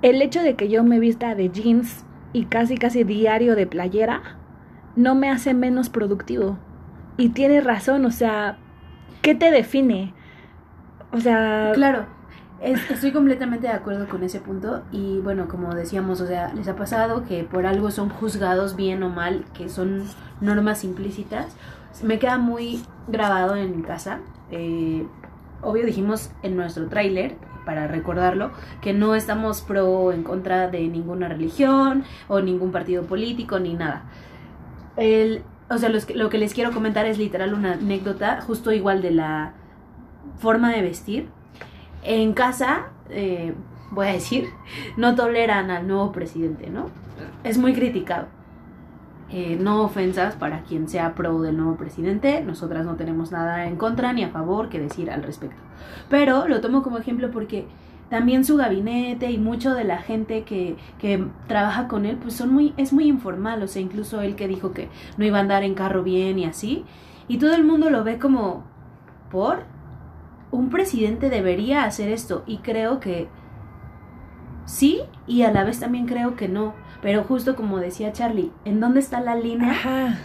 el 0.02 0.22
hecho 0.22 0.42
de 0.42 0.56
que 0.56 0.70
yo 0.70 0.84
me 0.84 1.00
vista 1.00 1.36
de 1.36 1.50
jeans 1.50 2.06
y 2.34 2.46
casi 2.46 2.78
casi 2.78 3.04
diario 3.04 3.56
de 3.56 3.68
playera 3.68 4.22
no 4.96 5.16
me 5.16 5.30
hace 5.30 5.54
menos 5.54 5.90
productivo. 5.90 6.58
Y 7.18 7.30
tiene 7.30 7.62
razón, 7.62 8.06
o 8.06 8.12
sea, 8.12 8.58
¿qué 9.22 9.36
te 9.36 9.52
define? 9.52 10.14
O 11.12 11.20
sea... 11.20 11.72
Claro. 11.74 12.06
estoy 12.62 13.12
completamente 13.12 13.68
de 13.68 13.74
acuerdo 13.74 14.08
con 14.08 14.24
ese 14.24 14.40
punto 14.40 14.84
y 14.92 15.20
bueno, 15.20 15.48
como 15.48 15.74
decíamos, 15.74 16.22
o 16.22 16.28
sea, 16.28 16.54
les 16.54 16.68
ha 16.68 16.76
pasado 16.76 17.24
que 17.26 17.44
por 17.44 17.66
algo 17.66 17.92
son 17.92 18.10
juzgados 18.10 18.76
bien 18.76 19.02
o 19.04 19.10
mal, 19.10 19.46
que 19.54 19.70
son 19.70 20.04
normas 20.42 20.84
implícitas. 20.84 21.56
Me 22.04 22.20
queda 22.20 22.38
muy 22.38 22.82
grabado 23.08 23.56
en 23.56 23.82
casa. 23.82 24.20
Eh, 24.52 25.08
obvio 25.62 25.86
dijimos 25.86 26.32
en 26.44 26.56
nuestro 26.56 26.88
tráiler, 26.88 27.38
para 27.66 27.88
recordarlo, 27.88 28.52
que 28.82 28.94
no 28.94 29.14
estamos 29.14 29.62
pro 29.62 29.88
o 29.88 30.12
en 30.12 30.24
contra 30.24 30.70
de 30.70 30.88
ninguna 30.88 31.28
religión 31.28 32.04
o 32.28 32.42
ningún 32.42 32.72
partido 32.72 33.04
político 33.04 33.60
ni 33.60 33.76
nada. 33.76 34.06
El, 34.98 35.44
o 35.70 35.78
sea, 35.78 35.90
lo 35.90 36.30
que 36.30 36.38
les 36.40 36.56
quiero 36.56 36.72
comentar 36.72 37.06
es 37.06 37.20
literal 37.20 37.54
una 37.54 37.74
anécdota, 37.74 38.42
justo 38.42 38.72
igual 38.72 39.04
de 39.04 39.12
la 39.12 39.54
forma 40.40 40.72
de 40.72 40.82
vestir. 40.82 41.30
En 42.04 42.34
casa, 42.34 42.88
eh, 43.10 43.54
voy 43.92 44.08
a 44.08 44.14
decir, 44.14 44.50
no 44.98 45.16
toleran 45.16 45.70
al 45.70 45.88
nuevo 45.88 46.12
presidente, 46.12 46.70
¿no? 46.70 46.88
Es 47.44 47.58
muy 47.58 47.74
criticado. 47.74 48.28
Eh, 49.32 49.58
no 49.60 49.84
ofensas 49.84 50.36
para 50.36 50.64
quien 50.64 50.90
sea 50.90 51.14
pro 51.14 51.42
del 51.42 51.56
nuevo 51.56 51.76
presidente, 51.76 52.42
nosotras 52.42 52.84
no 52.84 52.96
tenemos 52.96 53.32
nada 53.32 53.68
en 53.68 53.76
contra 53.76 54.12
ni 54.12 54.24
a 54.24 54.30
favor 54.30 54.70
que 54.70 54.80
decir 54.80 55.12
al 55.12 55.22
respecto. 55.22 55.62
Pero 56.10 56.48
lo 56.48 56.62
tomo 56.62 56.82
como 56.82 56.98
ejemplo 56.98 57.30
porque 57.30 57.68
también 58.10 58.44
su 58.44 58.58
gabinete 58.58 59.30
y 59.30 59.38
mucho 59.38 59.76
de 59.76 59.84
la 59.84 60.00
gente 60.00 60.44
que, 60.46 60.78
que, 60.98 61.28
trabaja 61.48 61.88
con 61.88 62.08
él, 62.08 62.18
pues 62.18 62.34
son 62.34 62.52
muy, 62.52 62.74
es 62.78 62.92
muy 62.92 63.08
informal, 63.08 63.62
o 63.62 63.68
sea, 63.68 63.84
incluso 63.84 64.22
él 64.22 64.36
que 64.36 64.48
dijo 64.48 64.72
que 64.72 64.90
no 65.18 65.26
iba 65.26 65.38
a 65.38 65.42
andar 65.42 65.64
en 65.64 65.76
carro 65.76 66.02
bien 66.02 66.40
y 66.40 66.46
así, 66.46 66.86
y 67.28 67.38
todo 67.38 67.54
el 67.54 67.64
mundo 67.64 67.92
lo 67.92 68.04
ve 68.04 68.18
como, 68.18 68.64
¿por? 69.30 69.64
Un 70.52 70.70
presidente 70.70 71.30
debería 71.30 71.84
hacer 71.84 72.10
esto, 72.10 72.44
y 72.46 72.58
creo 72.58 73.00
que 73.00 73.28
sí, 74.66 75.02
y 75.28 75.44
a 75.44 75.52
la 75.52 75.64
vez 75.64 75.80
también 75.80 76.06
creo 76.06 76.36
que 76.36 76.48
no, 76.48 76.74
pero 77.02 77.24
justo 77.24 77.56
como 77.56 77.80
decía 77.80 78.12
Charlie, 78.12 78.52
¿en 78.66 78.80
dónde 78.80 79.00
está 79.00 79.22
la 79.22 79.36
línea? 79.36 80.18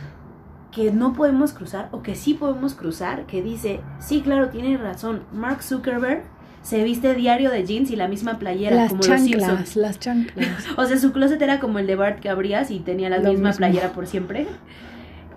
que 0.75 0.91
no 0.91 1.13
podemos 1.13 1.53
cruzar 1.53 1.89
o 1.93 2.03
que 2.03 2.17
sí 2.17 2.35
podemos 2.35 2.75
cruzar, 2.75 3.27
que 3.27 3.43
dice, 3.43 3.81
sí, 4.01 4.23
claro, 4.23 4.49
tiene 4.49 4.77
razón, 4.77 5.23
Mark 5.33 5.63
Zuckerberg 5.63 6.25
se 6.65 6.83
viste 6.83 7.15
diario 7.15 7.51
de 7.51 7.65
jeans 7.65 7.91
y 7.91 7.97
la 7.97 8.09
misma 8.09 8.39
playera 8.39 8.75
las 8.75 8.89
como 8.89 9.03
chanclas, 9.03 9.49
los 9.49 9.59
Simpsons. 9.59 9.77
Las 9.77 10.01
chanclas. 10.01 10.49
o 10.77 10.85
sea, 10.87 10.99
su 10.99 11.13
closet 11.13 11.41
era 11.41 11.61
como 11.61 11.79
el 11.79 11.87
de 11.87 11.95
Bart 11.95 12.21
que 12.21 12.31
abrías 12.31 12.71
y 12.71 12.81
tenía 12.81 13.11
la 13.11 13.19
misma 13.19 13.53
playera 13.53 13.93
por 13.93 14.07
siempre. 14.07 14.49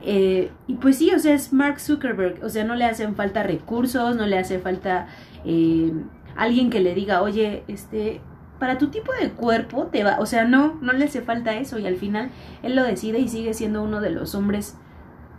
Eh, 0.01 0.51
y 0.67 0.75
pues 0.75 0.97
sí, 0.97 1.11
o 1.11 1.19
sea, 1.19 1.33
es 1.33 1.53
Mark 1.53 1.79
Zuckerberg. 1.79 2.43
O 2.43 2.49
sea, 2.49 2.63
no 2.63 2.75
le 2.75 2.85
hacen 2.85 3.15
falta 3.15 3.43
recursos, 3.43 4.15
no 4.15 4.25
le 4.25 4.37
hace 4.37 4.59
falta 4.59 5.07
eh, 5.45 5.93
alguien 6.35 6.69
que 6.69 6.79
le 6.79 6.93
diga, 6.93 7.21
oye, 7.21 7.63
este, 7.67 8.21
para 8.59 8.77
tu 8.77 8.87
tipo 8.87 9.11
de 9.13 9.31
cuerpo 9.31 9.87
te 9.87 10.03
va. 10.03 10.19
O 10.19 10.25
sea, 10.25 10.45
no, 10.45 10.77
no 10.81 10.93
le 10.93 11.05
hace 11.05 11.21
falta 11.21 11.55
eso. 11.55 11.79
Y 11.79 11.87
al 11.87 11.97
final 11.97 12.29
él 12.63 12.75
lo 12.75 12.83
decide 12.83 13.19
y 13.19 13.27
sigue 13.27 13.53
siendo 13.53 13.83
uno 13.83 14.01
de 14.01 14.09
los 14.09 14.35
hombres, 14.35 14.77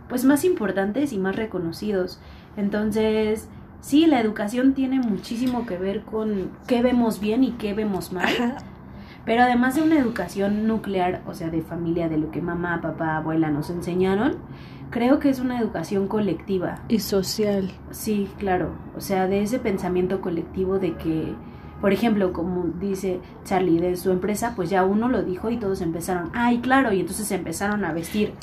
pues 0.07 0.25
más 0.25 0.43
importantes 0.43 1.13
y 1.13 1.17
más 1.17 1.35
reconocidos. 1.35 2.19
Entonces, 2.57 3.47
sí, 3.81 4.07
la 4.07 4.19
educación 4.19 4.73
tiene 4.73 4.99
muchísimo 4.99 5.65
que 5.65 5.77
ver 5.77 6.01
con 6.01 6.51
qué 6.67 6.81
vemos 6.81 7.19
bien 7.19 7.43
y 7.43 7.51
qué 7.51 7.73
vemos 7.73 8.11
mal. 8.11 8.57
Pero 9.25 9.43
además 9.43 9.75
de 9.75 9.83
una 9.83 9.99
educación 9.99 10.67
nuclear, 10.67 11.21
o 11.27 11.33
sea, 11.33 11.49
de 11.49 11.61
familia, 11.61 12.09
de 12.09 12.17
lo 12.17 12.31
que 12.31 12.41
mamá, 12.41 12.81
papá, 12.81 13.17
abuela 13.17 13.49
nos 13.49 13.69
enseñaron, 13.69 14.37
creo 14.89 15.19
que 15.19 15.29
es 15.29 15.39
una 15.39 15.59
educación 15.59 16.07
colectiva. 16.07 16.79
Y 16.87 16.99
social. 16.99 17.71
Sí, 17.91 18.29
claro. 18.37 18.71
O 18.97 19.01
sea, 19.01 19.27
de 19.27 19.41
ese 19.41 19.59
pensamiento 19.59 20.21
colectivo 20.21 20.79
de 20.79 20.95
que, 20.95 21.33
por 21.81 21.93
ejemplo, 21.93 22.33
como 22.33 22.65
dice 22.79 23.19
Charlie 23.43 23.79
de 23.79 23.97
su 23.97 24.11
empresa, 24.11 24.53
pues 24.55 24.69
ya 24.69 24.83
uno 24.83 25.09
lo 25.09 25.23
dijo 25.23 25.49
y 25.49 25.57
todos 25.57 25.81
empezaron, 25.81 26.31
ay, 26.33 26.59
claro, 26.59 26.91
y 26.91 27.01
entonces 27.01 27.31
empezaron 27.31 27.85
a 27.85 27.93
vestir 27.93 28.33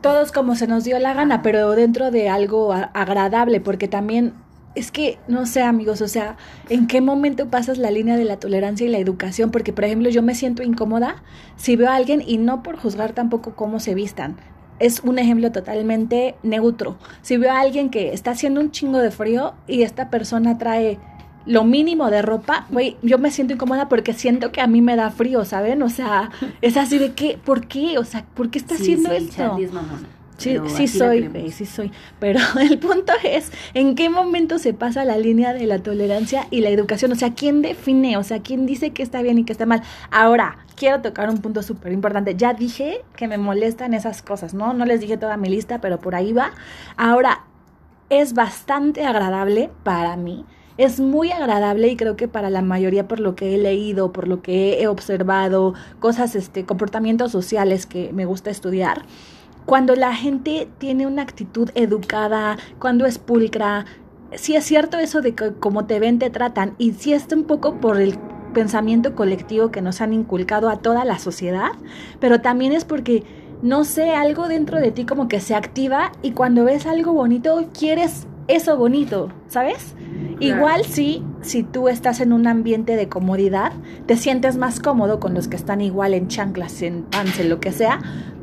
todos 0.00 0.32
como 0.32 0.54
se 0.54 0.66
nos 0.66 0.84
dio 0.84 0.98
la 0.98 1.14
gana, 1.14 1.42
pero 1.42 1.72
dentro 1.72 2.10
de 2.10 2.28
algo 2.28 2.72
agradable, 2.72 3.60
porque 3.60 3.88
también 3.88 4.34
es 4.78 4.92
que, 4.92 5.18
no 5.26 5.44
sé, 5.44 5.62
amigos, 5.62 6.00
o 6.02 6.08
sea, 6.08 6.36
¿en 6.68 6.86
qué 6.86 7.00
momento 7.00 7.48
pasas 7.48 7.78
la 7.78 7.90
línea 7.90 8.16
de 8.16 8.24
la 8.24 8.38
tolerancia 8.38 8.86
y 8.86 8.90
la 8.90 8.98
educación? 8.98 9.50
Porque, 9.50 9.72
por 9.72 9.84
ejemplo, 9.84 10.08
yo 10.08 10.22
me 10.22 10.36
siento 10.36 10.62
incómoda 10.62 11.16
si 11.56 11.74
veo 11.74 11.90
a 11.90 11.96
alguien 11.96 12.22
y 12.24 12.38
no 12.38 12.62
por 12.62 12.76
juzgar 12.76 13.12
tampoco 13.12 13.56
cómo 13.56 13.80
se 13.80 13.94
vistan. 13.94 14.36
Es 14.78 15.00
un 15.00 15.18
ejemplo 15.18 15.50
totalmente 15.50 16.36
neutro. 16.44 16.96
Si 17.22 17.36
veo 17.36 17.50
a 17.50 17.60
alguien 17.60 17.90
que 17.90 18.12
está 18.12 18.30
haciendo 18.30 18.60
un 18.60 18.70
chingo 18.70 18.98
de 18.98 19.10
frío 19.10 19.54
y 19.66 19.82
esta 19.82 20.10
persona 20.10 20.58
trae 20.58 21.00
lo 21.44 21.64
mínimo 21.64 22.08
de 22.10 22.22
ropa, 22.22 22.66
güey, 22.70 22.96
yo 23.02 23.18
me 23.18 23.32
siento 23.32 23.54
incómoda 23.54 23.88
porque 23.88 24.12
siento 24.12 24.52
que 24.52 24.60
a 24.60 24.68
mí 24.68 24.80
me 24.80 24.94
da 24.94 25.10
frío, 25.10 25.44
¿saben? 25.44 25.82
O 25.82 25.88
sea, 25.88 26.30
es 26.60 26.76
así 26.76 26.98
de 26.98 27.14
que, 27.14 27.36
¿por 27.44 27.66
qué? 27.66 27.98
O 27.98 28.04
sea, 28.04 28.24
¿por 28.34 28.50
qué 28.50 28.58
está 28.58 28.74
haciendo 28.74 29.10
esto? 29.10 29.58
Sí, 30.38 30.56
sí 30.68 30.86
soy, 30.86 31.28
sí 31.50 31.66
soy. 31.66 31.90
Pero 32.20 32.38
el 32.60 32.78
punto 32.78 33.12
es, 33.24 33.50
¿en 33.74 33.96
qué 33.96 34.08
momento 34.08 34.58
se 34.58 34.72
pasa 34.72 35.04
la 35.04 35.18
línea 35.18 35.52
de 35.52 35.66
la 35.66 35.80
tolerancia 35.80 36.46
y 36.50 36.60
la 36.60 36.70
educación? 36.70 37.10
O 37.10 37.16
sea, 37.16 37.34
¿quién 37.34 37.60
define? 37.60 38.16
O 38.16 38.22
sea, 38.22 38.40
¿quién 38.40 38.64
dice 38.64 38.90
que 38.90 39.02
está 39.02 39.20
bien 39.20 39.38
y 39.38 39.44
que 39.44 39.52
está 39.52 39.66
mal? 39.66 39.82
Ahora, 40.12 40.58
quiero 40.76 41.02
tocar 41.02 41.28
un 41.28 41.38
punto 41.38 41.62
súper 41.64 41.92
importante. 41.92 42.36
Ya 42.36 42.54
dije 42.54 43.02
que 43.16 43.26
me 43.26 43.36
molestan 43.36 43.94
esas 43.94 44.22
cosas, 44.22 44.54
¿no? 44.54 44.72
No 44.72 44.84
les 44.84 45.00
dije 45.00 45.16
toda 45.16 45.36
mi 45.36 45.48
lista, 45.48 45.80
pero 45.80 45.98
por 45.98 46.14
ahí 46.14 46.32
va. 46.32 46.52
Ahora, 46.96 47.44
es 48.08 48.32
bastante 48.32 49.04
agradable 49.04 49.70
para 49.82 50.16
mí. 50.16 50.44
Es 50.76 51.00
muy 51.00 51.32
agradable 51.32 51.88
y 51.88 51.96
creo 51.96 52.16
que 52.16 52.28
para 52.28 52.48
la 52.48 52.62
mayoría 52.62 53.08
por 53.08 53.18
lo 53.18 53.34
que 53.34 53.56
he 53.56 53.58
leído, 53.58 54.12
por 54.12 54.28
lo 54.28 54.40
que 54.40 54.80
he 54.80 54.86
observado, 54.86 55.74
cosas, 55.98 56.36
este, 56.36 56.64
comportamientos 56.64 57.32
sociales 57.32 57.86
que 57.86 58.12
me 58.12 58.24
gusta 58.24 58.50
estudiar 58.50 59.02
cuando 59.68 59.94
la 59.96 60.14
gente 60.14 60.66
tiene 60.78 61.06
una 61.06 61.20
actitud 61.20 61.68
educada, 61.74 62.56
cuando 62.78 63.04
es 63.04 63.18
pulcra, 63.18 63.84
sí 64.34 64.56
es 64.56 64.64
cierto 64.64 64.98
eso 64.98 65.20
de 65.20 65.34
que 65.34 65.52
como 65.52 65.84
te 65.84 66.00
ven 66.00 66.18
te 66.18 66.30
tratan 66.30 66.74
y 66.78 66.92
sí 66.92 67.12
está 67.12 67.36
un 67.36 67.44
poco 67.44 67.78
por 67.78 68.00
el 68.00 68.18
pensamiento 68.54 69.14
colectivo 69.14 69.70
que 69.70 69.82
nos 69.82 70.00
han 70.00 70.14
inculcado 70.14 70.70
a 70.70 70.78
toda 70.78 71.04
la 71.04 71.18
sociedad, 71.18 71.72
pero 72.18 72.40
también 72.40 72.72
es 72.72 72.86
porque 72.86 73.24
no 73.60 73.84
sé, 73.84 74.12
algo 74.12 74.48
dentro 74.48 74.80
de 74.80 74.90
ti 74.90 75.04
como 75.04 75.28
que 75.28 75.38
se 75.38 75.54
activa 75.54 76.12
y 76.22 76.30
cuando 76.30 76.64
ves 76.64 76.86
algo 76.86 77.12
bonito 77.12 77.68
quieres 77.78 78.26
eso 78.46 78.78
bonito, 78.78 79.28
¿sabes? 79.48 79.94
Igual 80.40 80.86
sí, 80.86 81.22
si 81.42 81.62
tú 81.62 81.90
estás 81.90 82.20
en 82.20 82.32
un 82.32 82.46
ambiente 82.46 82.96
de 82.96 83.10
comodidad, 83.10 83.72
te 84.06 84.16
sientes 84.16 84.56
más 84.56 84.80
cómodo 84.80 85.20
con 85.20 85.34
los 85.34 85.46
que 85.46 85.56
están 85.56 85.82
igual 85.82 86.14
en 86.14 86.28
chanclas, 86.28 86.80
en 86.80 87.02
pants, 87.02 87.38
en 87.38 87.50
lo 87.50 87.60
que 87.60 87.72
sea, 87.72 88.00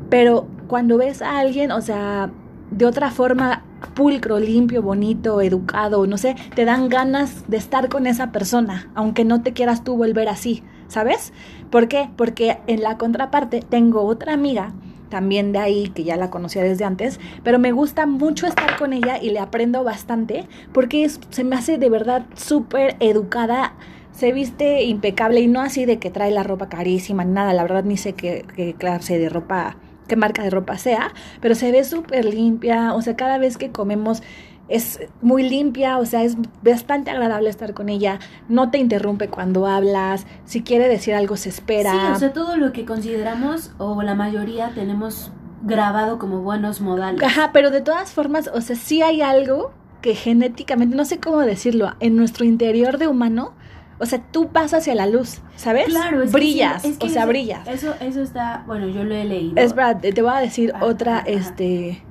pero 0.08 0.46
cuando 0.66 0.98
ves 0.98 1.22
a 1.22 1.38
alguien, 1.38 1.70
o 1.72 1.80
sea, 1.80 2.30
de 2.70 2.86
otra 2.86 3.10
forma 3.10 3.62
pulcro, 3.94 4.38
limpio, 4.38 4.82
bonito, 4.82 5.40
educado, 5.40 6.06
no 6.06 6.18
sé, 6.18 6.36
te 6.54 6.64
dan 6.64 6.88
ganas 6.88 7.48
de 7.48 7.56
estar 7.56 7.88
con 7.88 8.06
esa 8.06 8.32
persona, 8.32 8.90
aunque 8.94 9.24
no 9.24 9.42
te 9.42 9.52
quieras 9.52 9.84
tú 9.84 9.96
volver 9.96 10.28
así, 10.28 10.62
¿sabes? 10.88 11.32
¿Por 11.70 11.88
qué? 11.88 12.10
Porque 12.16 12.58
en 12.66 12.82
la 12.82 12.98
contraparte 12.98 13.60
tengo 13.60 14.02
otra 14.02 14.32
amiga, 14.32 14.72
también 15.08 15.52
de 15.52 15.58
ahí, 15.58 15.88
que 15.88 16.04
ya 16.04 16.16
la 16.16 16.30
conocía 16.30 16.62
desde 16.62 16.84
antes, 16.84 17.20
pero 17.44 17.58
me 17.58 17.72
gusta 17.72 18.06
mucho 18.06 18.46
estar 18.46 18.76
con 18.76 18.92
ella 18.92 19.18
y 19.22 19.30
le 19.30 19.38
aprendo 19.38 19.84
bastante 19.84 20.46
porque 20.72 21.08
se 21.08 21.44
me 21.44 21.56
hace 21.56 21.78
de 21.78 21.90
verdad 21.90 22.26
súper 22.34 22.96
educada 23.00 23.74
se 24.10 24.32
viste 24.32 24.82
impecable 24.84 25.40
y 25.40 25.46
no 25.46 25.60
así 25.60 25.84
de 25.84 25.98
que 25.98 26.10
trae 26.10 26.30
la 26.30 26.42
ropa 26.42 26.70
carísima, 26.70 27.26
nada, 27.26 27.52
la 27.52 27.62
verdad 27.62 27.84
ni 27.84 27.98
sé 27.98 28.14
qué, 28.14 28.46
qué 28.56 28.72
clase 28.72 29.18
de 29.18 29.28
ropa 29.28 29.76
qué 30.06 30.16
marca 30.16 30.42
de 30.42 30.50
ropa 30.50 30.78
sea, 30.78 31.12
pero 31.40 31.54
se 31.54 31.70
ve 31.72 31.84
súper 31.84 32.24
limpia, 32.24 32.94
o 32.94 33.02
sea, 33.02 33.16
cada 33.16 33.38
vez 33.38 33.56
que 33.56 33.70
comemos 33.70 34.22
es 34.68 35.00
muy 35.22 35.48
limpia, 35.48 35.98
o 35.98 36.06
sea, 36.06 36.24
es 36.24 36.36
bastante 36.62 37.10
agradable 37.10 37.48
estar 37.48 37.72
con 37.72 37.88
ella, 37.88 38.18
no 38.48 38.70
te 38.70 38.78
interrumpe 38.78 39.28
cuando 39.28 39.66
hablas, 39.66 40.26
si 40.44 40.62
quiere 40.62 40.88
decir 40.88 41.14
algo 41.14 41.36
se 41.36 41.50
espera. 41.50 41.92
Sí, 41.92 41.98
o 42.14 42.18
sea, 42.18 42.32
todo 42.32 42.56
lo 42.56 42.72
que 42.72 42.84
consideramos 42.84 43.72
o 43.78 44.02
la 44.02 44.14
mayoría 44.14 44.70
tenemos 44.74 45.30
grabado 45.62 46.18
como 46.18 46.40
buenos 46.40 46.80
modales. 46.80 47.22
Ajá, 47.22 47.50
pero 47.52 47.70
de 47.70 47.80
todas 47.80 48.12
formas, 48.12 48.50
o 48.52 48.60
sea, 48.60 48.76
sí 48.76 49.02
hay 49.02 49.22
algo 49.22 49.72
que 50.00 50.14
genéticamente, 50.14 50.96
no 50.96 51.04
sé 51.04 51.18
cómo 51.18 51.40
decirlo, 51.40 51.94
en 52.00 52.16
nuestro 52.16 52.44
interior 52.44 52.98
de 52.98 53.08
humano 53.08 53.54
o 53.98 54.06
sea, 54.06 54.20
tú 54.30 54.48
pasas 54.48 54.82
hacia 54.82 54.94
la 54.94 55.06
luz, 55.06 55.40
¿sabes? 55.56 55.86
Claro, 55.86 56.22
es 56.22 56.32
brillas, 56.32 56.84
o 57.00 57.08
sea, 57.08 57.26
brillas. 57.26 57.66
Eso, 57.66 57.94
eso 58.00 58.22
está, 58.22 58.64
bueno, 58.66 58.88
yo 58.88 59.04
lo 59.04 59.14
he 59.14 59.24
leído. 59.24 59.56
Es 59.56 59.74
verdad, 59.74 60.00
te 60.00 60.22
voy 60.22 60.32
a 60.32 60.40
decir 60.40 60.72
otra, 60.80 61.20
este... 61.20 62.02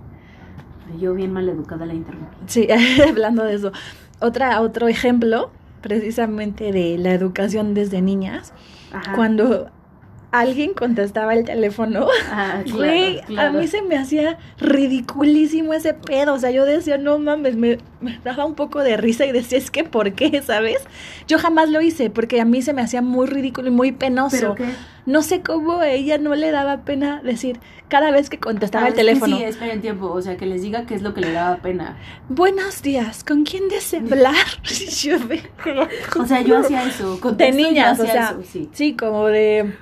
Yo 1.00 1.14
bien 1.14 1.34
mal 1.34 1.48
educada 1.50 1.86
la 1.86 1.94
internet. 1.94 2.30
Sí, 2.48 2.68
hablando 3.10 3.44
de 3.44 3.56
eso. 3.56 3.72
Otra, 4.20 4.62
otro 4.62 4.88
ejemplo, 4.88 5.52
precisamente 5.82 6.72
de 6.72 6.98
la 6.98 7.14
educación 7.14 7.74
desde 7.74 8.02
niñas. 8.02 8.54
Cuando 9.14 9.70
alguien 10.40 10.74
contestaba 10.74 11.34
el 11.34 11.44
teléfono, 11.46 12.08
Ah, 12.32 12.62
claro, 12.64 12.78
güey, 12.78 13.22
claro. 13.22 13.58
a 13.58 13.62
mí 13.62 13.68
se 13.68 13.82
me 13.82 13.98
hacía 13.98 14.38
ridiculísimo 14.60 15.74
ese 15.74 15.94
pedo. 15.94 16.34
O 16.34 16.40
sea, 16.40 16.52
yo 16.52 16.66
decía, 16.66 16.98
no 16.98 17.18
mames, 17.20 17.56
me, 17.56 17.78
me 18.02 18.20
daba 18.24 18.46
un 18.46 18.56
poco 18.56 18.84
de 18.84 18.98
risa 18.98 19.26
y 19.26 19.32
decía, 19.32 19.58
es 19.58 19.72
que 19.72 19.84
¿por 19.84 20.14
qué? 20.14 20.42
¿Sabes? 20.46 20.78
Yo 21.28 21.38
jamás 21.40 21.70
lo 21.70 21.82
hice 21.82 22.10
porque 22.10 22.40
a 22.42 22.46
mí 22.46 22.62
se 22.62 22.74
me 22.74 22.82
hacía 22.82 23.02
muy 23.02 23.28
ridículo 23.28 23.68
y 23.68 23.72
muy 23.72 23.92
penoso. 23.92 24.38
¿Pero 24.40 24.56
qué? 24.56 24.66
No 25.06 25.22
sé 25.22 25.42
cómo 25.42 25.82
a 25.82 25.90
ella 25.90 26.18
no 26.18 26.34
le 26.34 26.50
daba 26.50 26.78
pena 26.82 27.22
decir 27.24 27.60
cada 27.90 28.10
vez 28.10 28.28
que 28.32 28.40
contestaba 28.40 28.86
Ah, 28.86 28.88
el 28.88 28.94
es 28.94 28.98
que 28.98 29.06
teléfono. 29.06 29.38
Sí, 29.38 29.44
esperen 29.44 29.80
tiempo, 29.82 30.08
o 30.12 30.20
sea, 30.20 30.36
que 30.36 30.48
les 30.48 30.64
diga 30.64 30.88
qué 30.88 30.96
es 30.96 31.04
lo 31.04 31.14
que 31.14 31.22
le 31.22 31.32
daba 31.32 31.58
pena. 31.58 31.98
Buenos 32.28 32.82
días, 32.82 33.24
¿con 33.24 33.44
quién 33.44 33.68
desea 33.70 34.00
hablar? 34.00 34.34
O 36.20 36.26
sea, 36.26 36.42
yo 36.42 36.58
hacía 36.58 36.88
eso. 36.88 37.18
de 37.18 37.52
niñas, 37.52 38.00
o 38.00 38.06
sea, 38.06 38.30
eso, 38.32 38.42
sí. 38.52 38.70
sí, 38.74 38.96
como 38.96 39.28
de 39.28 39.74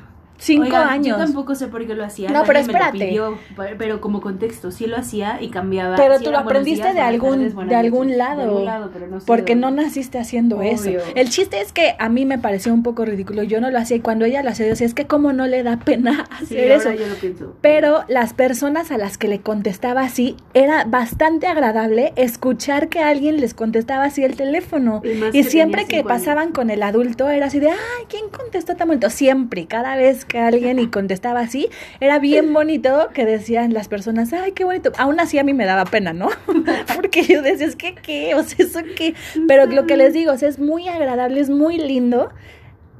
cinco 0.43 0.63
Oigan, 0.65 0.87
años. 0.89 1.07
Yo 1.07 1.15
tampoco 1.17 1.55
sé 1.55 1.67
por 1.67 1.85
qué 1.87 1.95
lo 1.95 2.03
hacía. 2.03 2.29
No, 2.29 2.43
pero 2.43 2.59
me 2.59 2.65
lo 2.65 2.71
espérate. 2.71 2.97
pidió, 2.99 3.37
pe- 3.55 3.75
pero 3.77 4.01
como 4.01 4.21
contexto, 4.21 4.71
sí 4.71 4.87
lo 4.87 4.97
hacía 4.97 5.41
y 5.41 5.49
cambiaba. 5.49 5.95
Pero 5.95 6.17
sí 6.17 6.25
tú 6.25 6.31
lo 6.31 6.37
aprendiste 6.39 6.83
días, 6.83 6.95
de 6.95 7.01
algún, 7.01 7.49
tardes, 7.51 7.69
de 7.69 7.75
algún 7.75 8.07
noches. 8.07 8.17
lado. 8.17 8.37
De 8.37 8.43
algún 8.43 8.65
lado, 8.65 8.89
pero 8.93 9.07
no 9.07 9.19
sé 9.19 9.25
porque 9.25 9.55
no 9.55 9.71
naciste 9.71 10.19
haciendo 10.19 10.61
eso. 10.61 10.89
El 11.15 11.29
chiste 11.29 11.61
es 11.61 11.71
que 11.71 11.95
a 11.99 12.09
mí 12.09 12.25
me 12.25 12.37
pareció 12.37 12.73
un 12.73 12.83
poco 12.83 13.05
ridículo. 13.05 13.43
Yo 13.43 13.61
no 13.61 13.71
lo 13.71 13.79
hacía 13.79 13.97
y 13.97 13.99
cuando 14.01 14.25
ella 14.25 14.43
lo 14.43 14.49
hacía, 14.49 14.65
yo 14.65 14.71
decía, 14.71 14.87
es 14.87 14.93
que 14.93 15.05
cómo 15.07 15.33
no 15.33 15.47
le 15.47 15.63
da 15.63 15.77
pena 15.79 16.27
Sí, 16.39 16.55
hacer 16.57 16.71
eso. 16.71 16.89
ahora 16.89 17.01
yo 17.01 17.07
lo 17.07 17.15
pienso. 17.15 17.55
Pero 17.61 18.03
las 18.07 18.33
personas 18.33 18.91
a 18.91 18.97
las 18.97 19.17
que 19.17 19.27
le 19.27 19.39
contestaba 19.39 20.01
así, 20.01 20.35
era 20.53 20.83
bastante 20.85 21.47
agradable 21.47 22.13
escuchar 22.15 22.89
que 22.89 22.99
alguien 22.99 23.39
les 23.39 23.53
contestaba 23.53 24.05
así 24.05 24.23
el 24.23 24.35
teléfono. 24.35 25.01
Y 25.03 25.13
más 25.15 25.33
Y 25.33 25.43
que 25.43 25.49
siempre 25.49 25.85
que 25.85 25.97
años. 25.97 26.07
pasaban 26.07 26.51
con 26.51 26.69
el 26.69 26.83
adulto 26.83 27.29
era 27.29 27.47
así 27.47 27.59
de, 27.59 27.69
ay, 27.69 27.77
¿quién 28.09 28.25
contestó 28.29 28.75
tan 28.75 28.87
bonito? 28.87 29.09
Siempre, 29.09 29.65
cada 29.67 29.95
vez 29.95 30.25
que 30.25 30.32
alguien 30.39 30.79
y 30.79 30.87
contestaba 30.87 31.41
así, 31.41 31.69
era 31.99 32.19
bien 32.19 32.53
bonito 32.53 33.09
que 33.13 33.25
decían 33.25 33.73
las 33.73 33.87
personas, 33.87 34.31
ay, 34.33 34.51
qué 34.53 34.63
bonito. 34.63 34.91
Aún 34.97 35.19
así 35.19 35.37
a 35.37 35.43
mí 35.43 35.53
me 35.53 35.65
daba 35.65 35.85
pena, 35.85 36.13
¿no? 36.13 36.29
Porque 36.95 37.23
yo 37.23 37.41
decía, 37.41 37.67
es 37.67 37.75
que 37.75 37.95
qué, 37.95 38.35
o 38.35 38.43
sea, 38.43 38.65
eso 38.65 38.79
qué. 38.95 39.13
Pero 39.47 39.65
lo 39.65 39.85
que 39.85 39.97
les 39.97 40.13
digo, 40.13 40.31
es 40.33 40.59
muy 40.59 40.87
agradable, 40.87 41.39
es 41.39 41.49
muy 41.49 41.77
lindo 41.77 42.29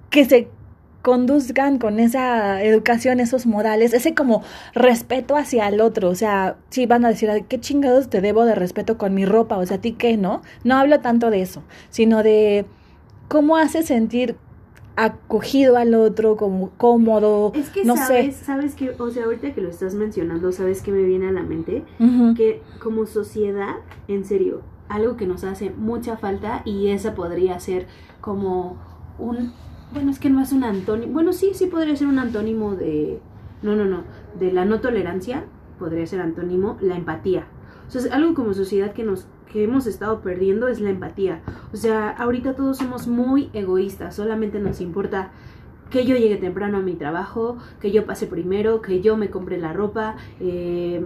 que 0.10 0.26
se 0.26 0.48
conduzcan 1.02 1.80
con 1.80 2.00
esa 2.00 2.64
educación, 2.64 3.20
esos 3.20 3.46
modales, 3.46 3.94
ese 3.94 4.14
como 4.14 4.42
respeto 4.74 5.36
hacia 5.36 5.68
el 5.68 5.82
otro, 5.82 6.10
o 6.10 6.16
sea, 6.16 6.56
sí 6.70 6.86
van 6.86 7.04
a 7.04 7.10
decir, 7.10 7.30
"Ay, 7.30 7.44
¿qué 7.50 7.60
chingados 7.60 8.10
te 8.10 8.22
debo 8.22 8.46
de 8.46 8.56
respeto 8.56 8.98
con 8.98 9.14
mi 9.14 9.26
ropa? 9.26 9.58
O 9.58 9.66
sea, 9.66 9.78
¿a 9.78 9.82
ti 9.82 9.92
qué, 9.92 10.16
no? 10.16 10.42
No 10.64 10.78
hablo 10.78 11.02
tanto 11.02 11.30
de 11.30 11.42
eso, 11.42 11.62
sino 11.90 12.24
de 12.24 12.66
cómo 13.28 13.58
hace 13.58 13.84
sentir 13.84 14.38
acogido 14.96 15.78
al 15.78 15.96
otro, 15.96 16.36
como 16.38 16.70
cómodo, 16.78 17.52
Es 17.56 17.70
que 17.70 17.84
no 17.84 17.96
sabes, 17.96 18.36
sé. 18.36 18.46
sabes 18.46 18.76
que, 18.76 18.92
o 19.00 19.10
sea, 19.10 19.26
ahorita 19.26 19.54
que 19.54 19.62
lo 19.62 19.70
estás 19.70 19.96
mencionando, 19.96 20.52
¿sabes 20.52 20.82
qué 20.82 20.92
me 20.92 21.04
viene 21.04 21.28
a 21.28 21.32
la 21.32 21.44
mente? 21.44 21.84
Que 22.36 22.62
como 22.80 23.06
sociedad, 23.06 23.76
en 24.08 24.24
serio, 24.26 24.62
algo 24.90 25.18
que 25.18 25.26
nos 25.26 25.44
hace 25.44 25.72
mucha 25.72 26.18
falta 26.18 26.62
y 26.66 26.90
esa 26.90 27.16
podría 27.16 27.60
ser 27.60 27.88
como 28.22 28.78
un, 29.18 29.52
bueno, 29.94 30.12
es 30.12 30.20
que 30.20 30.30
no 30.30 30.42
es 30.42 30.52
un 30.52 30.64
antónimo, 30.64 31.14
bueno, 31.14 31.34
sí, 31.34 31.52
sí 31.54 31.66
podría 31.68 31.96
ser 31.96 32.08
un 32.08 32.20
antónimo 32.20 32.76
de, 32.76 33.20
no, 33.64 33.76
no, 33.76 33.86
no, 33.86 34.04
de 34.40 34.52
la 34.52 34.66
no 34.66 34.80
tolerancia, 34.80 35.46
podría 35.80 36.06
ser 36.06 36.22
antónimo, 36.22 36.78
la 36.82 36.96
empatía. 36.96 37.48
O 37.88 37.92
sea, 37.92 38.02
es 38.02 38.12
algo 38.12 38.34
como 38.34 38.54
sociedad 38.54 38.94
que 38.94 39.04
nos 39.04 39.28
que 39.54 39.64
hemos 39.64 39.86
estado 39.86 40.22
perdiendo 40.22 40.68
es 40.68 40.82
la 40.82 40.90
empatía. 40.90 41.42
O 41.72 41.78
sea, 41.78 42.10
ahorita 42.10 42.56
todos 42.56 42.78
somos 42.78 43.08
muy 43.08 43.52
egoístas, 43.54 44.16
solamente 44.16 44.60
nos 44.60 44.82
importa 44.82 45.32
que 45.92 46.06
yo 46.06 46.16
llegue 46.16 46.38
temprano 46.38 46.80
a 46.80 46.82
mi 46.82 46.96
trabajo, 46.96 47.60
que 47.80 47.92
yo 47.92 48.08
pase 48.08 48.26
primero, 48.26 48.82
que 48.82 49.00
yo 49.02 49.16
me 49.16 49.30
compre 49.30 49.60
la 49.60 49.72
ropa, 49.72 50.16
eh, 50.40 51.06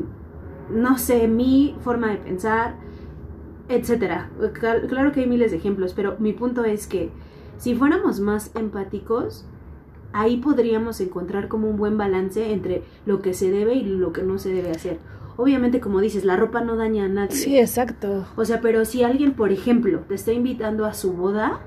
no 0.69 0.97
sé, 0.97 1.27
mi 1.27 1.75
forma 1.81 2.09
de 2.09 2.17
pensar, 2.17 2.75
etcétera. 3.67 4.29
Claro 4.53 5.11
que 5.11 5.19
hay 5.19 5.27
miles 5.27 5.51
de 5.51 5.57
ejemplos, 5.57 5.93
pero 5.93 6.15
mi 6.19 6.31
punto 6.31 6.63
es 6.63 6.87
que 6.87 7.11
si 7.57 7.75
fuéramos 7.75 8.21
más 8.21 8.55
empáticos, 8.55 9.45
ahí 10.13 10.37
podríamos 10.37 11.01
encontrar 11.01 11.49
como 11.49 11.69
un 11.69 11.75
buen 11.75 11.97
balance 11.97 12.53
entre 12.53 12.83
lo 13.05 13.21
que 13.21 13.33
se 13.33 13.51
debe 13.51 13.73
y 13.73 13.83
lo 13.83 14.13
que 14.13 14.23
no 14.23 14.37
se 14.37 14.53
debe 14.53 14.71
hacer. 14.71 14.99
Obviamente, 15.37 15.79
como 15.79 16.01
dices, 16.01 16.25
la 16.25 16.35
ropa 16.35 16.61
no 16.61 16.75
daña 16.75 17.05
a 17.05 17.09
nadie. 17.09 17.35
Sí, 17.35 17.57
exacto. 17.57 18.25
O 18.35 18.43
sea, 18.43 18.59
pero 18.59 18.83
si 18.85 19.03
alguien, 19.03 19.33
por 19.33 19.51
ejemplo, 19.51 20.01
te 20.07 20.15
está 20.15 20.33
invitando 20.33 20.85
a 20.85 20.93
su 20.93 21.13
boda, 21.13 21.61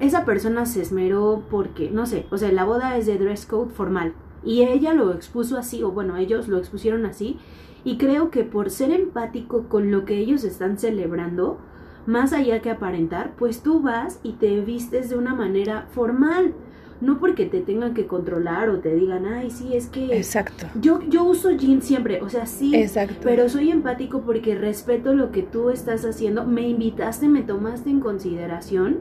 esa 0.00 0.24
persona 0.24 0.64
se 0.64 0.80
esmeró 0.80 1.44
porque, 1.50 1.90
no 1.90 2.06
sé, 2.06 2.26
o 2.30 2.38
sea, 2.38 2.50
la 2.50 2.64
boda 2.64 2.96
es 2.96 3.06
de 3.06 3.18
dress 3.18 3.44
code 3.44 3.70
formal 3.70 4.14
y 4.42 4.62
ella 4.62 4.94
lo 4.94 5.12
expuso 5.12 5.58
así, 5.58 5.82
o 5.82 5.90
bueno, 5.90 6.16
ellos 6.16 6.48
lo 6.48 6.56
expusieron 6.56 7.04
así, 7.04 7.38
y 7.84 7.98
creo 7.98 8.30
que 8.30 8.44
por 8.44 8.70
ser 8.70 8.90
empático 8.90 9.68
con 9.68 9.90
lo 9.90 10.04
que 10.04 10.16
ellos 10.16 10.44
están 10.44 10.78
celebrando, 10.78 11.58
más 12.06 12.32
allá 12.32 12.62
que 12.62 12.70
aparentar, 12.70 13.34
pues 13.36 13.62
tú 13.62 13.80
vas 13.80 14.20
y 14.22 14.32
te 14.32 14.60
vistes 14.60 15.10
de 15.10 15.16
una 15.16 15.34
manera 15.34 15.86
formal, 15.92 16.54
no 17.00 17.18
porque 17.18 17.46
te 17.46 17.60
tengan 17.60 17.94
que 17.94 18.06
controlar 18.06 18.68
o 18.70 18.78
te 18.78 18.94
digan, 18.94 19.26
ay, 19.26 19.50
sí, 19.50 19.74
es 19.74 19.86
que 19.86 20.16
Exacto. 20.16 20.66
yo, 20.80 21.00
yo 21.08 21.24
uso 21.24 21.50
jeans 21.50 21.84
siempre, 21.84 22.20
o 22.22 22.28
sea, 22.28 22.46
sí, 22.46 22.74
Exacto. 22.74 23.16
pero 23.22 23.48
soy 23.48 23.70
empático 23.70 24.22
porque 24.22 24.54
respeto 24.54 25.14
lo 25.14 25.30
que 25.32 25.42
tú 25.42 25.70
estás 25.70 26.04
haciendo. 26.04 26.44
Me 26.44 26.68
invitaste, 26.68 27.28
me 27.28 27.42
tomaste 27.42 27.90
en 27.90 28.00
consideración 28.00 28.98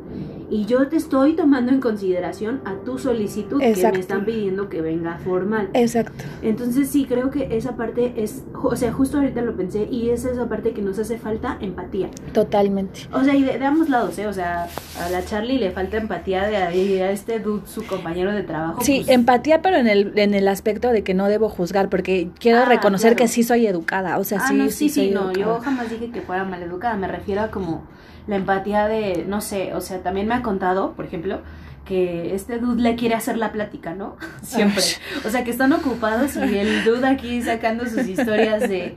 y 0.49 0.65
yo 0.65 0.87
te 0.87 0.95
estoy 0.95 1.33
tomando 1.33 1.71
en 1.71 1.79
consideración 1.79 2.61
a 2.65 2.75
tu 2.85 2.97
solicitud 2.97 3.59
que 3.59 3.69
Exacto. 3.69 3.95
me 3.95 3.99
están 3.99 4.25
pidiendo 4.25 4.69
que 4.69 4.81
venga 4.81 5.17
formal. 5.19 5.69
Exacto. 5.73 6.23
Entonces 6.41 6.89
sí, 6.89 7.05
creo 7.05 7.29
que 7.31 7.55
esa 7.57 7.75
parte 7.75 8.13
es, 8.17 8.43
o 8.53 8.75
sea, 8.75 8.91
justo 8.93 9.17
ahorita 9.17 9.41
lo 9.41 9.55
pensé 9.55 9.87
y 9.89 10.09
es 10.09 10.25
esa 10.25 10.47
parte 10.47 10.71
que 10.71 10.81
nos 10.81 10.99
hace 10.99 11.17
falta 11.17 11.57
empatía. 11.61 12.09
Totalmente. 12.33 13.01
O 13.11 13.23
sea, 13.23 13.35
y 13.35 13.43
de, 13.43 13.59
de 13.59 13.65
ambos 13.65 13.89
lados, 13.89 14.17
¿eh? 14.19 14.27
O 14.27 14.33
sea, 14.33 14.67
a 14.99 15.09
la 15.09 15.23
Charlie 15.25 15.57
le 15.57 15.71
falta 15.71 15.97
empatía 15.97 16.47
de 16.47 16.57
a, 17.03 17.11
este 17.11 17.39
dude, 17.39 17.61
compañero 17.89 18.31
de 18.31 18.43
trabajo. 18.43 18.81
Sí, 18.81 19.01
pues, 19.05 19.09
empatía, 19.15 19.61
pero 19.61 19.77
en 19.77 19.87
el, 19.87 20.17
en 20.17 20.33
el 20.33 20.47
aspecto 20.47 20.89
de 20.91 21.03
que 21.03 21.13
no 21.13 21.27
debo 21.27 21.49
juzgar, 21.49 21.89
porque 21.89 22.29
quiero 22.39 22.59
Ah, 22.59 22.65
reconocer 22.65 23.13
claro. 23.15 23.23
que 23.23 23.27
sí 23.27 23.43
soy 23.43 23.67
educada. 23.67 24.17
O 24.19 24.23
sea, 24.23 24.39
Ah, 24.41 24.47
sí, 24.47 24.53
no, 24.55 24.69
sí, 24.69 24.89
sí, 24.89 25.11
no, 25.11 25.31
educada. 25.31 25.39
yo 25.45 25.59
jamás 25.61 25.89
dije 25.89 26.11
que 26.11 26.21
fuera 26.21 26.43
maleducada, 26.45 26.95
me 26.95 27.07
refiero 27.07 27.41
a 27.41 27.51
como 27.51 27.83
la 28.27 28.35
empatía 28.35 28.87
de, 28.87 29.25
no 29.27 29.41
sé, 29.41 29.73
o 29.73 29.81
sea, 29.81 29.99
también 30.03 30.27
me 30.27 30.35
ha 30.35 30.41
contado, 30.41 30.93
por 30.93 31.05
ejemplo, 31.05 31.41
que 31.85 32.35
este 32.35 32.59
dude 32.59 32.81
le 32.83 32.95
quiere 32.95 33.15
hacer 33.15 33.35
la 33.37 33.51
plática, 33.51 33.95
¿no? 33.95 34.15
Siempre. 34.43 34.83
O 35.25 35.29
sea, 35.31 35.43
que 35.43 35.49
están 35.49 35.73
ocupados 35.73 36.35
y 36.35 36.57
el 36.57 36.83
dude 36.83 37.07
aquí 37.07 37.41
sacando 37.41 37.85
sus 37.87 38.07
historias 38.07 38.61
de, 38.69 38.95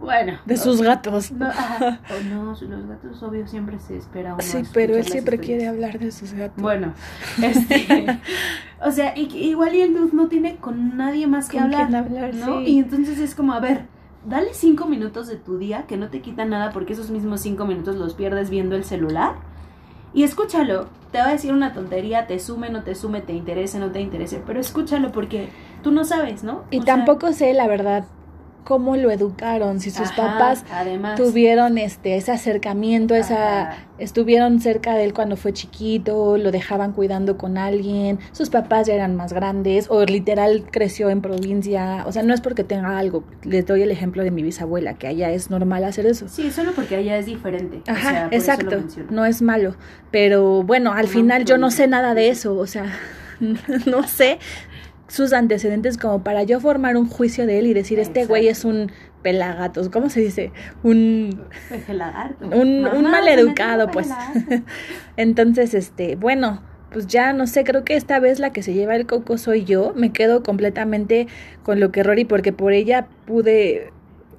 bueno. 0.00 0.38
De 0.44 0.56
sus 0.56 0.82
gatos. 0.82 1.32
No, 1.32 1.46
ajá. 1.46 2.00
No, 2.30 2.44
los 2.44 2.86
gatos, 2.86 3.22
obvio, 3.22 3.46
siempre 3.46 3.78
se 3.78 3.96
espera 3.96 4.34
uno 4.34 4.42
Sí, 4.42 4.62
pero 4.72 4.96
él 4.96 5.04
siempre 5.04 5.38
quiere 5.38 5.66
hablar 5.66 5.98
de 5.98 6.10
sus 6.12 6.32
gatos. 6.32 6.60
Bueno, 6.62 6.92
este, 7.42 8.20
o 8.82 8.90
sea, 8.90 9.16
y- 9.16 9.28
igual 9.36 9.74
y 9.74 9.80
el 9.82 9.94
dude 9.94 10.12
no 10.12 10.28
tiene 10.28 10.56
con 10.56 10.96
nadie 10.96 11.26
más 11.26 11.48
que 11.48 11.58
hablar, 11.58 11.94
hablar, 11.94 12.34
¿no? 12.34 12.58
sí. 12.60 12.64
Y 12.72 12.78
entonces 12.78 13.18
es 13.18 13.34
como, 13.34 13.52
a 13.52 13.60
ver, 13.60 13.86
dale 14.26 14.54
cinco 14.54 14.86
minutos 14.86 15.28
de 15.28 15.36
tu 15.36 15.58
día 15.58 15.86
que 15.86 15.96
no 15.96 16.08
te 16.08 16.20
quita 16.20 16.44
nada 16.44 16.70
porque 16.70 16.92
esos 16.94 17.10
mismos 17.10 17.40
cinco 17.40 17.66
minutos 17.66 17.96
los 17.96 18.14
pierdes 18.14 18.50
viendo 18.50 18.76
el 18.76 18.84
celular 18.84 19.34
y 20.12 20.22
escúchalo. 20.22 20.88
Te 21.12 21.18
va 21.18 21.28
a 21.28 21.32
decir 21.32 21.52
una 21.52 21.72
tontería, 21.72 22.26
te 22.26 22.38
sume, 22.38 22.68
no 22.68 22.82
te 22.82 22.94
sume, 22.94 23.20
te 23.22 23.32
interese, 23.32 23.78
no 23.78 23.90
te 23.90 24.00
interese, 24.00 24.42
pero 24.44 24.60
escúchalo 24.60 25.12
porque 25.12 25.48
tú 25.82 25.90
no 25.90 26.04
sabes, 26.04 26.42
¿no? 26.42 26.64
Y 26.70 26.78
O 26.80 26.82
sea, 26.82 26.96
tampoco 26.96 27.32
sé, 27.32 27.54
la 27.54 27.66
verdad, 27.68 28.04
cómo 28.66 28.96
lo 28.96 29.10
educaron, 29.12 29.80
si 29.80 29.90
sus 29.90 30.10
ajá, 30.10 30.16
papás 30.16 30.64
además, 30.72 31.16
tuvieron 31.16 31.78
este 31.78 32.16
ese 32.16 32.32
acercamiento, 32.32 33.14
esa 33.14 33.76
estuvieron 33.98 34.60
cerca 34.60 34.94
de 34.96 35.04
él 35.04 35.14
cuando 35.14 35.36
fue 35.36 35.52
chiquito, 35.52 36.36
lo 36.36 36.50
dejaban 36.50 36.92
cuidando 36.92 37.38
con 37.38 37.58
alguien, 37.58 38.18
sus 38.32 38.50
papás 38.50 38.88
ya 38.88 38.94
eran 38.94 39.14
más 39.16 39.32
grandes 39.32 39.86
o 39.88 40.04
literal 40.04 40.64
creció 40.70 41.10
en 41.10 41.22
provincia, 41.22 42.04
o 42.06 42.12
sea, 42.12 42.22
no 42.24 42.34
es 42.34 42.40
porque 42.40 42.64
tenga 42.64 42.98
algo, 42.98 43.24
les 43.44 43.64
doy 43.66 43.82
el 43.82 43.90
ejemplo 43.92 44.24
de 44.24 44.32
mi 44.32 44.42
bisabuela, 44.42 44.94
que 44.98 45.06
allá 45.06 45.30
es 45.30 45.48
normal 45.48 45.84
hacer 45.84 46.04
eso. 46.06 46.28
Sí, 46.28 46.50
solo 46.50 46.72
porque 46.74 46.96
allá 46.96 47.16
es 47.18 47.26
diferente. 47.26 47.84
o 47.88 47.90
Ajá, 47.90 48.10
sea, 48.10 48.30
por 48.30 48.42
eso 48.42 48.62
lo 48.62 48.70
exacto, 48.70 48.76
no 49.10 49.24
es 49.24 49.42
malo, 49.42 49.76
pero 50.10 50.62
bueno, 50.64 50.92
al 50.92 51.06
No, 51.06 51.12
final 51.12 51.44
yo 51.44 51.56
no 51.56 51.70
sé 51.70 51.86
nada 51.86 52.14
de 52.14 52.28
eso, 52.30 52.56
o 52.56 52.66
sea, 52.66 52.92
no 53.86 54.06
sé 54.08 54.38
sus 55.08 55.32
antecedentes 55.32 55.98
como 55.98 56.22
para 56.22 56.42
yo 56.42 56.60
formar 56.60 56.96
un 56.96 57.08
juicio 57.08 57.46
de 57.46 57.58
él 57.58 57.66
y 57.66 57.74
decir, 57.74 57.98
este 57.98 58.26
güey 58.26 58.48
es 58.48 58.64
un 58.64 58.90
pelagatos, 59.22 59.88
¿cómo 59.88 60.08
se 60.08 60.20
dice? 60.20 60.52
Un 60.82 61.42
un, 62.52 62.82
Mamá, 62.82 62.96
un 62.96 63.02
maleducado, 63.10 63.90
pues. 63.90 64.08
Entonces, 65.16 65.74
este, 65.74 66.16
bueno, 66.16 66.62
pues 66.90 67.06
ya 67.06 67.32
no 67.32 67.46
sé, 67.46 67.64
creo 67.64 67.84
que 67.84 67.96
esta 67.96 68.20
vez 68.20 68.38
la 68.38 68.52
que 68.52 68.62
se 68.62 68.72
lleva 68.72 68.94
el 68.94 69.06
coco 69.06 69.36
soy 69.38 69.64
yo. 69.64 69.92
Me 69.96 70.12
quedo 70.12 70.42
completamente 70.42 71.26
con 71.62 71.80
lo 71.80 71.90
que 71.90 72.02
Rory, 72.02 72.24
porque 72.24 72.52
por 72.52 72.72
ella 72.72 73.08
pude 73.26 73.92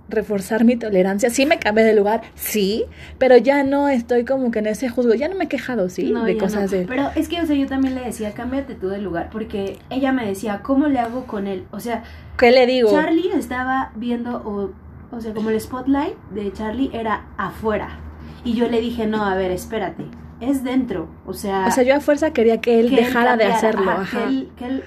reforzar 0.10 0.64
mi 0.64 0.76
tolerancia. 0.78 1.30
Sí 1.30 1.46
me 1.46 1.60
cambié 1.60 1.84
de 1.84 1.96
lugar, 1.96 2.22
sí, 2.36 2.86
pero 3.18 3.38
ya 3.38 3.64
no 3.64 3.90
estoy 3.90 4.26
como 4.26 4.52
que 4.52 4.60
en 4.60 4.68
ese 4.68 4.90
juzgo, 4.90 5.14
ya 5.14 5.28
no 5.28 5.36
me 5.36 5.46
he 5.46 5.48
quejado, 5.48 5.90
sí, 5.90 6.12
No, 6.12 6.24
de 6.24 6.38
cosas 6.38 6.72
no. 6.72 6.78
de... 6.78 6.86
Pero 6.86 7.10
es 7.16 7.28
que, 7.30 7.42
o 7.42 7.46
sea, 7.46 7.56
yo 7.56 7.68
también 7.68 7.96
le 7.96 8.02
decía, 8.02 8.34
cámbiate 8.34 8.76
tú 8.76 8.90
de 8.90 9.00
lugar, 9.00 9.30
porque 9.32 9.78
ella 9.90 10.12
me 10.12 10.26
decía, 10.26 10.62
¿cómo 10.64 10.88
le 10.88 11.00
hago 11.00 11.26
con 11.26 11.48
él? 11.48 11.66
O 11.72 11.80
sea, 11.80 12.04
¿Qué 12.38 12.52
le 12.52 12.66
digo? 12.66 12.92
Charlie 12.92 13.32
estaba 13.34 13.92
viendo, 13.96 14.38
o, 14.38 14.72
o 15.16 15.22
sea, 15.22 15.34
como 15.34 15.50
el 15.50 15.60
spotlight 15.60 16.16
de 16.32 16.52
Charlie 16.54 16.90
era 16.94 17.26
afuera. 17.38 18.00
Y 18.44 18.54
yo 18.54 18.68
le 18.70 18.80
dije, 18.80 19.08
no, 19.08 19.26
a 19.26 19.36
ver, 19.36 19.52
espérate, 19.52 20.06
es 20.40 20.64
dentro. 20.64 21.10
O 21.26 21.34
sea, 21.34 21.66
O 21.68 21.72
sea, 21.72 21.84
yo 21.84 21.96
a 21.96 22.00
fuerza 22.00 22.32
quería 22.32 22.62
que 22.62 22.80
él 22.80 22.90
que 22.90 22.98
dejara 22.98 23.32
de 23.36 23.44
cambiara, 23.46 23.56
hacerlo, 23.56 23.92
ajá, 23.92 24.02
ajá. 24.02 24.18
Que, 24.20 24.24
él, 24.28 24.50
que, 24.58 24.66
él, 24.66 24.84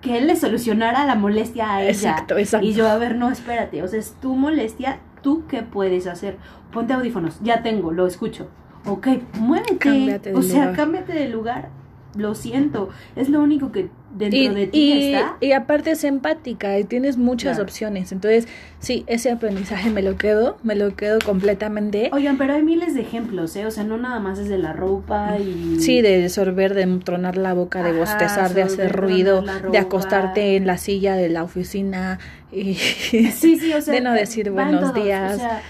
que 0.00 0.18
él 0.18 0.26
le 0.26 0.36
solucionara 0.36 1.04
la 1.04 1.14
molestia 1.14 1.74
a 1.74 1.82
ella. 1.82 1.90
Exacto, 1.90 2.38
exacto. 2.38 2.66
Y 2.66 2.74
yo, 2.74 2.88
a 2.88 2.96
ver, 2.98 3.16
no, 3.16 3.30
espérate, 3.30 3.82
o 3.82 3.88
sea, 3.88 3.98
es 3.98 4.14
tu 4.20 4.34
molestia, 4.34 5.00
¿tú 5.22 5.44
qué 5.48 5.62
puedes 5.62 6.06
hacer? 6.06 6.36
Ponte 6.72 6.92
audífonos, 6.92 7.40
ya 7.42 7.62
tengo, 7.62 7.92
lo 7.92 8.06
escucho. 8.06 8.48
Ok, 8.86 9.08
muévete. 9.34 9.78
Cámbiate 9.78 10.30
de 10.30 10.36
o 10.36 10.42
sea, 10.42 10.60
lugar. 10.60 10.76
cámbiate 10.76 11.12
de 11.12 11.28
lugar. 11.28 11.68
Lo 12.14 12.34
siento, 12.34 12.88
es 13.14 13.28
lo 13.28 13.42
único 13.42 13.72
que 13.72 13.90
dentro 14.16 14.38
Y, 14.38 14.48
de 14.48 14.66
ti 14.66 14.92
y- 14.92 15.14
está. 15.14 15.36
y 15.40 15.52
aparte 15.52 15.90
es 15.92 16.02
empática 16.04 16.78
y 16.78 16.84
tienes 16.84 17.16
muchas 17.16 17.56
Claro. 17.56 17.64
opciones. 17.64 18.12
Entonces, 18.12 18.48
sí, 18.80 19.04
ese 19.06 19.30
aprendizaje 19.30 19.90
me 19.90 20.02
lo 20.02 20.16
quedo, 20.16 20.56
me 20.62 20.74
lo 20.74 20.96
quedo 20.96 21.18
completamente. 21.24 22.10
Oigan, 22.12 22.38
pero 22.38 22.54
hay 22.54 22.62
miles 22.62 22.94
de 22.94 23.02
ejemplos, 23.02 23.54
¿eh? 23.56 23.66
O 23.66 23.70
sea, 23.70 23.84
no 23.84 23.98
nada 23.98 24.18
más 24.20 24.38
es 24.38 24.48
de 24.48 24.58
la 24.58 24.72
ropa 24.72 25.38
y... 25.38 25.78
Sí, 25.80 26.00
de 26.02 26.28
sorber, 26.28 26.74
de 26.74 26.86
tronar 27.04 27.36
la 27.36 27.52
boca, 27.54 27.82
de 27.82 27.90
Ajá, 27.90 27.98
bostezar, 27.98 28.54
de 28.54 28.62
hacer 28.62 28.92
ruido, 28.92 29.44
de 29.70 29.78
acostarte 29.78 30.56
en 30.56 30.66
la 30.66 30.78
silla 30.78 31.14
de 31.16 31.28
la 31.28 31.42
oficina 31.44 32.18
y 32.50 32.74
Sí, 32.74 33.56
sí, 33.58 33.72
o 33.74 33.80
sea, 33.82 33.92
de 33.94 34.00
no 34.00 34.12
decir 34.12 34.50
buenos 34.50 34.80
todos, 34.80 34.94
días. 34.94 35.34
O 35.34 35.38
sea, 35.38 35.62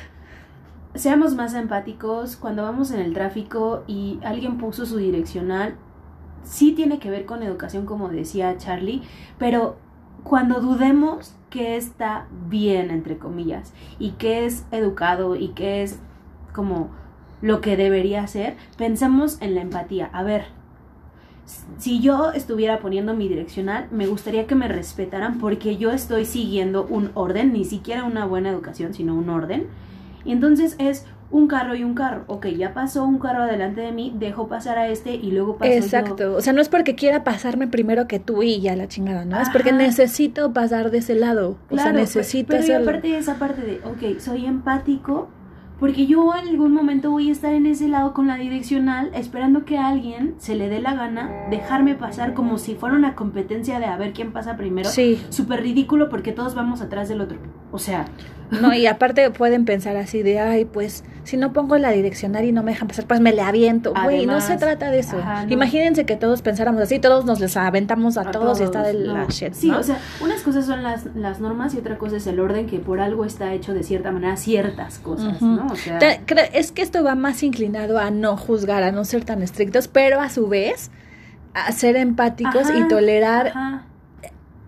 seamos 0.95 1.35
más 1.35 1.55
empáticos 1.55 2.37
cuando 2.37 2.63
vamos 2.63 2.91
en 2.91 3.01
el 3.01 3.13
tráfico 3.13 3.85
y 3.87 4.19
alguien 4.23 4.57
puso 4.59 4.87
su 4.87 4.97
direccional. 4.99 5.75
Sí 6.47 6.73
tiene 6.73 6.99
que 6.99 7.11
ver 7.11 7.27
con 7.27 7.43
educación, 7.43 7.87
como 7.87 8.09
decía 8.09 8.57
Charlie, 8.57 9.03
pero 9.37 9.77
cuando 10.23 10.61
dudemos 10.61 11.35
que 11.51 11.77
está 11.77 12.27
bien, 12.49 12.91
entre 12.91 13.19
comillas, 13.19 13.73
y 13.99 14.13
que 14.13 14.47
es 14.47 14.65
educado 14.71 15.37
y 15.37 15.49
que 15.49 15.83
es 15.83 15.99
como 16.53 16.91
lo 17.43 17.61
que 17.61 17.77
debería 17.77 18.27
ser, 18.27 18.57
pensemos 18.79 19.41
en 19.43 19.55
la 19.55 19.61
empatía. 19.61 20.09
A 20.13 20.23
ver, 20.23 20.45
si 21.79 22.01
yo 22.01 22.33
estuviera 22.33 22.81
poniendo 22.81 23.15
mi 23.15 23.29
direccional, 23.29 23.89
me 23.91 24.07
gustaría 24.07 24.47
que 24.47 24.55
me 24.55 24.69
respetaran 24.69 25.39
porque 25.39 25.77
yo 25.77 25.91
estoy 25.91 26.25
siguiendo 26.25 26.87
un 26.89 27.11
orden, 27.15 27.53
ni 27.53 27.65
siquiera 27.65 28.05
una 28.05 28.25
buena 28.25 28.51
educación, 28.51 28.95
sino 28.95 29.15
un 29.15 29.29
orden. 29.29 29.67
Y 30.25 30.33
entonces 30.33 30.77
es 30.79 31.07
un 31.31 31.49
carro 31.49 31.75
y 31.75 31.85
un 31.85 31.95
carro. 31.95 32.25
Ok, 32.27 32.47
ya 32.47 32.73
pasó 32.75 33.05
un 33.05 33.19
carro 33.19 33.43
adelante 33.43 33.81
de 33.81 33.93
mí, 33.93 34.15
dejo 34.19 34.49
pasar 34.49 34.79
a 34.79 34.89
este 34.89 35.15
y 35.15 35.33
luego 35.33 35.57
paso 35.57 35.71
yo. 35.71 35.77
Exacto, 35.79 36.35
o 36.35 36.41
sea, 36.41 36.53
no 36.53 36.61
es 36.61 36.69
porque 36.69 36.95
quiera 36.95 37.25
pasarme 37.25 37.67
primero 37.69 38.07
que 38.07 38.19
tú 38.19 38.43
y 38.43 38.61
ya 38.61 38.77
la 38.77 38.89
chingada, 38.89 39.25
¿no? 39.25 39.41
Es 39.41 39.51
porque 39.51 39.73
necesito 39.73 40.53
pasar 40.53 40.91
de 40.91 40.99
ese 40.99 41.15
lado, 41.15 41.57
o 41.71 41.77
sea, 41.77 41.93
necesito 41.93 42.49
pero 42.49 42.61
y 42.61 42.65
hacerlo. 42.65 42.91
aparte 42.91 43.19
esa 43.19 43.39
parte 43.39 43.62
de, 43.62 43.81
ok, 43.85 44.19
soy 44.19 44.47
empático 44.47 45.29
porque 45.79 46.07
yo 46.07 46.33
en 46.35 46.49
algún 46.49 46.73
momento 46.73 47.11
voy 47.11 47.29
a 47.29 47.33
estar 47.33 47.53
en 47.53 47.67
ese 47.67 47.87
lado 47.89 48.15
con 48.15 48.27
la 48.27 48.37
direccional 48.37 49.11
esperando 49.15 49.67
que 49.67 49.77
a 49.77 49.89
alguien 49.89 50.35
se 50.39 50.55
le 50.55 50.71
dé 50.71 50.81
la 50.81 50.95
gana 50.95 51.31
dejarme 51.51 51.95
pasar 51.95 52.33
como 52.33 52.57
si 52.57 52.75
fuera 52.75 52.97
una 52.97 53.15
competencia 53.15 53.79
de 53.79 53.85
a 53.85 53.97
ver 53.99 54.15
quién 54.15 54.33
pasa 54.33 54.57
primero. 54.57 54.89
Sí, 54.89 55.21
Súper 55.29 55.61
ridículo 55.61 56.09
porque 56.09 56.33
todos 56.33 56.55
vamos 56.55 56.81
atrás 56.81 57.11
del 57.11 57.21
otro. 57.21 57.39
O 57.73 57.79
sea, 57.79 58.07
no, 58.51 58.75
y 58.75 58.87
aparte 58.87 59.31
pueden 59.31 59.65
pensar 59.65 59.97
así 59.97 60.23
de, 60.23 60.39
ay, 60.41 60.65
pues, 60.65 61.05
si 61.25 61.37
no 61.37 61.53
pongo 61.53 61.77
la 61.79 61.91
direccional 61.91 62.45
y 62.45 62.53
no 62.53 62.63
me 62.63 62.73
dejan 62.73 62.87
pasar, 62.89 63.07
pues 63.07 63.21
me 63.21 63.33
le 63.33 63.43
aviento. 63.43 63.93
Güey, 64.05 64.27
no 64.27 64.41
se 64.41 64.57
trata 64.57 64.91
de 64.91 65.01
eso. 65.01 65.19
ajá, 65.19 65.47
no. 65.47 65.53
Imagínense 65.53 66.07
que 66.07 66.17
todos 66.17 66.43
pensáramos 66.43 66.81
así, 66.83 66.99
todos 66.99 67.25
nos 67.25 67.41
les 67.41 67.57
aventamos 67.57 68.17
a, 68.17 68.23
a 68.23 68.31
todos, 68.31 68.61
y 68.61 68.65
está 68.65 68.83
de 68.83 68.95
no. 68.95 69.13
la 69.15 69.27
shit, 69.27 69.53
Sí, 69.55 69.69
¿no? 69.71 69.79
o 69.79 69.83
sea, 69.83 69.99
unas 70.21 70.43
cosas 70.43 70.67
son 70.67 70.83
las, 70.83 71.07
las 71.15 71.41
normas 71.41 71.75
y 71.75 71.79
otra 71.79 71.99
cosa 71.99 72.17
es 72.17 72.27
el 72.27 72.39
orden 72.41 72.67
que 72.67 72.79
por 72.79 73.01
algo 73.01 73.25
está 73.25 73.53
hecho 73.55 73.75
de 73.75 73.83
cierta 73.83 74.13
manera 74.13 74.37
ciertas 74.37 74.99
cosas. 74.99 75.43
¿no? 75.43 75.67
O 75.67 75.77
sea, 75.77 75.99
Es 76.53 76.73
que 76.73 76.83
esto 76.83 77.03
va 77.03 77.15
más 77.15 77.43
inclinado 77.43 77.99
a 77.99 78.11
no 78.11 78.37
juzgar, 78.37 78.83
a 78.83 78.93
no 78.93 79.05
ser 79.05 79.25
tan 79.25 79.43
estrictos, 79.43 79.89
pero 79.89 80.21
a 80.21 80.29
su 80.31 80.47
vez 80.49 80.91
a 81.55 81.73
ser 81.73 81.97
empáticos 81.97 82.69
y 82.75 82.87
tolerar 82.87 83.49
ajá, 83.49 83.87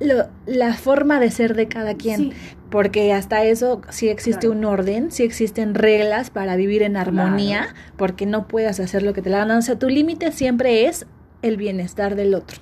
lo- 0.01 0.27
la 0.47 0.75
forma 0.75 1.21
de 1.21 1.31
ser 1.31 1.55
de 1.55 1.69
cada 1.69 1.95
quien. 1.95 2.17
sí. 2.19 2.33
Porque 2.71 3.13
hasta 3.13 3.45
eso 3.45 3.81
sí 3.89 4.09
existe 4.09 4.47
Claro. 4.47 4.59
un 4.59 4.65
orden, 4.67 5.11
sí 5.11 5.23
existen 5.23 5.75
reglas 5.75 6.29
para 6.31 6.55
vivir 6.57 6.83
en 6.83 6.97
armonía, 6.97 7.75
porque 7.97 8.27
no 8.27 8.47
puedas 8.47 8.79
hacer 8.81 9.03
lo 9.03 9.15
que 9.15 9.23
te 9.23 9.31
la 9.31 9.39
gana. 9.39 9.57
O 9.59 9.63
sea, 9.63 9.79
tu 9.79 9.89
límite 9.89 10.33
siempre 10.33 10.87
es 10.87 11.07
el 11.43 11.57
bienestar 11.57 12.15
del 12.15 12.35
otro. 12.35 12.59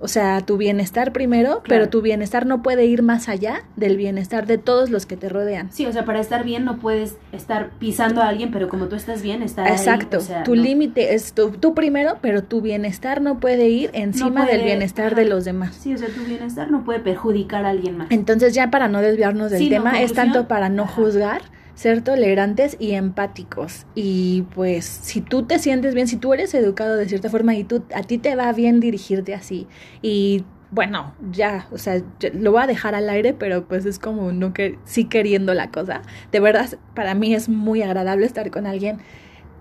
O 0.00 0.08
sea, 0.08 0.40
tu 0.40 0.56
bienestar 0.58 1.12
primero, 1.12 1.62
pero 1.66 1.88
tu 1.88 2.02
bienestar 2.02 2.44
no 2.46 2.62
puede 2.62 2.84
ir 2.84 3.02
más 3.02 3.28
allá 3.28 3.62
del 3.76 3.96
bienestar 3.96 4.46
de 4.46 4.58
todos 4.58 4.90
los 4.90 5.06
que 5.06 5.16
te 5.16 5.28
rodean. 5.30 5.70
Sí, 5.72 5.86
o 5.86 5.92
sea, 5.92 6.04
para 6.04 6.20
estar 6.20 6.44
bien 6.44 6.64
no 6.64 6.76
puedes 6.78 7.16
estar 7.32 7.70
pisando 7.78 8.20
a 8.20 8.28
alguien, 8.28 8.50
pero 8.50 8.68
como 8.68 8.86
tú 8.88 8.96
estás 8.96 9.22
bien, 9.22 9.42
estar 9.42 9.66
ahí, 9.66 9.72
Exacto. 9.72 10.18
o 10.18 10.20
sea, 10.20 10.42
tu 10.42 10.56
no. 10.56 10.62
límite 10.62 11.14
es 11.14 11.32
tu, 11.32 11.50
tú 11.52 11.74
primero, 11.74 12.18
pero 12.20 12.42
tu 12.42 12.60
bienestar 12.60 13.22
no 13.22 13.40
puede 13.40 13.68
ir 13.68 13.90
encima 13.94 14.44
del 14.44 14.56
puede- 14.56 14.64
bienestar 14.64 15.06
ajá. 15.06 15.14
de 15.16 15.24
los 15.24 15.44
demás. 15.44 15.74
Sí, 15.76 15.94
o 15.94 15.96
sea, 15.98 16.08
tu 16.08 16.22
bienestar 16.24 16.70
no 16.70 16.84
puede 16.84 16.98
perjudicar 17.00 17.64
a 17.64 17.70
alguien 17.70 17.96
más. 17.96 18.08
Entonces 18.10 18.52
ya 18.52 18.70
para 18.70 18.88
no 18.88 19.00
desviarnos 19.00 19.50
del 19.52 19.60
Sí, 19.60 19.70
no, 19.70 19.76
tema, 19.76 20.02
es 20.02 20.12
tanto 20.12 20.48
para 20.48 20.68
no 20.68 20.82
Ajá. 20.82 20.92
juzgar, 20.92 21.42
ser 21.74 22.02
tolerantes 22.02 22.76
y 22.78 22.92
empáticos. 22.92 23.86
Y 23.94 24.42
pues 24.54 24.84
si 24.84 25.20
tú 25.20 25.44
te 25.44 25.58
sientes 25.58 25.94
bien, 25.94 26.08
si 26.08 26.16
tú 26.16 26.32
eres 26.32 26.54
educado 26.54 26.96
de 26.96 27.08
cierta 27.08 27.30
forma 27.30 27.54
y 27.54 27.64
tú 27.64 27.84
a 27.94 28.02
ti 28.02 28.18
te 28.18 28.36
va 28.36 28.52
bien 28.52 28.80
dirigirte 28.80 29.34
así 29.34 29.66
y 30.02 30.44
bueno, 30.70 31.14
ya, 31.30 31.68
o 31.70 31.78
sea, 31.78 32.02
lo 32.32 32.50
voy 32.50 32.62
a 32.64 32.66
dejar 32.66 32.96
al 32.96 33.08
aire, 33.08 33.32
pero 33.32 33.68
pues 33.68 33.86
es 33.86 34.00
como 34.00 34.32
no 34.32 34.52
que 34.52 34.76
sí 34.84 35.04
queriendo 35.04 35.54
la 35.54 35.70
cosa. 35.70 36.02
De 36.32 36.40
verdad, 36.40 36.68
para 36.96 37.14
mí 37.14 37.32
es 37.32 37.48
muy 37.48 37.82
agradable 37.82 38.26
estar 38.26 38.50
con 38.50 38.66
alguien 38.66 38.98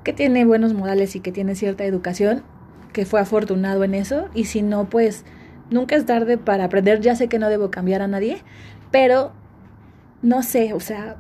que 0.04 0.12
tiene 0.12 0.44
buenos 0.44 0.74
modales 0.74 1.16
y 1.16 1.20
que 1.20 1.32
tiene 1.32 1.54
cierta 1.54 1.86
educación, 1.86 2.42
que 2.94 3.06
fue 3.06 3.20
afortunado 3.20 3.84
en 3.84 3.94
eso 3.94 4.28
y 4.34 4.46
si 4.46 4.64
no, 4.64 4.90
pues 4.90 5.24
nunca 5.70 5.96
es 5.96 6.08
tarde 6.08 6.40
para 6.40 6.66
aprender. 6.66 7.00
Ya 7.02 7.16
sé 7.16 7.28
que 7.28 7.38
no 7.38 7.50
debo 7.50 7.70
cambiar 7.70 8.02
a 8.02 8.08
nadie, 8.08 8.42
pero 8.90 9.34
no 10.24 10.42
sé, 10.42 10.74
o 10.74 10.80
sea, 10.80 11.18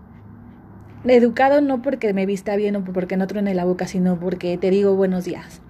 educado 1.05 1.61
no 1.61 1.81
porque 1.81 2.13
me 2.13 2.25
vista 2.25 2.55
bien 2.55 2.75
o 2.75 2.83
porque 2.83 3.17
no 3.17 3.27
truene 3.27 3.53
la 3.55 3.65
boca, 3.65 3.87
sino 3.87 4.19
porque 4.19 4.57
te 4.57 4.69
digo 4.69 4.95
buenos 4.95 5.25
días, 5.25 5.61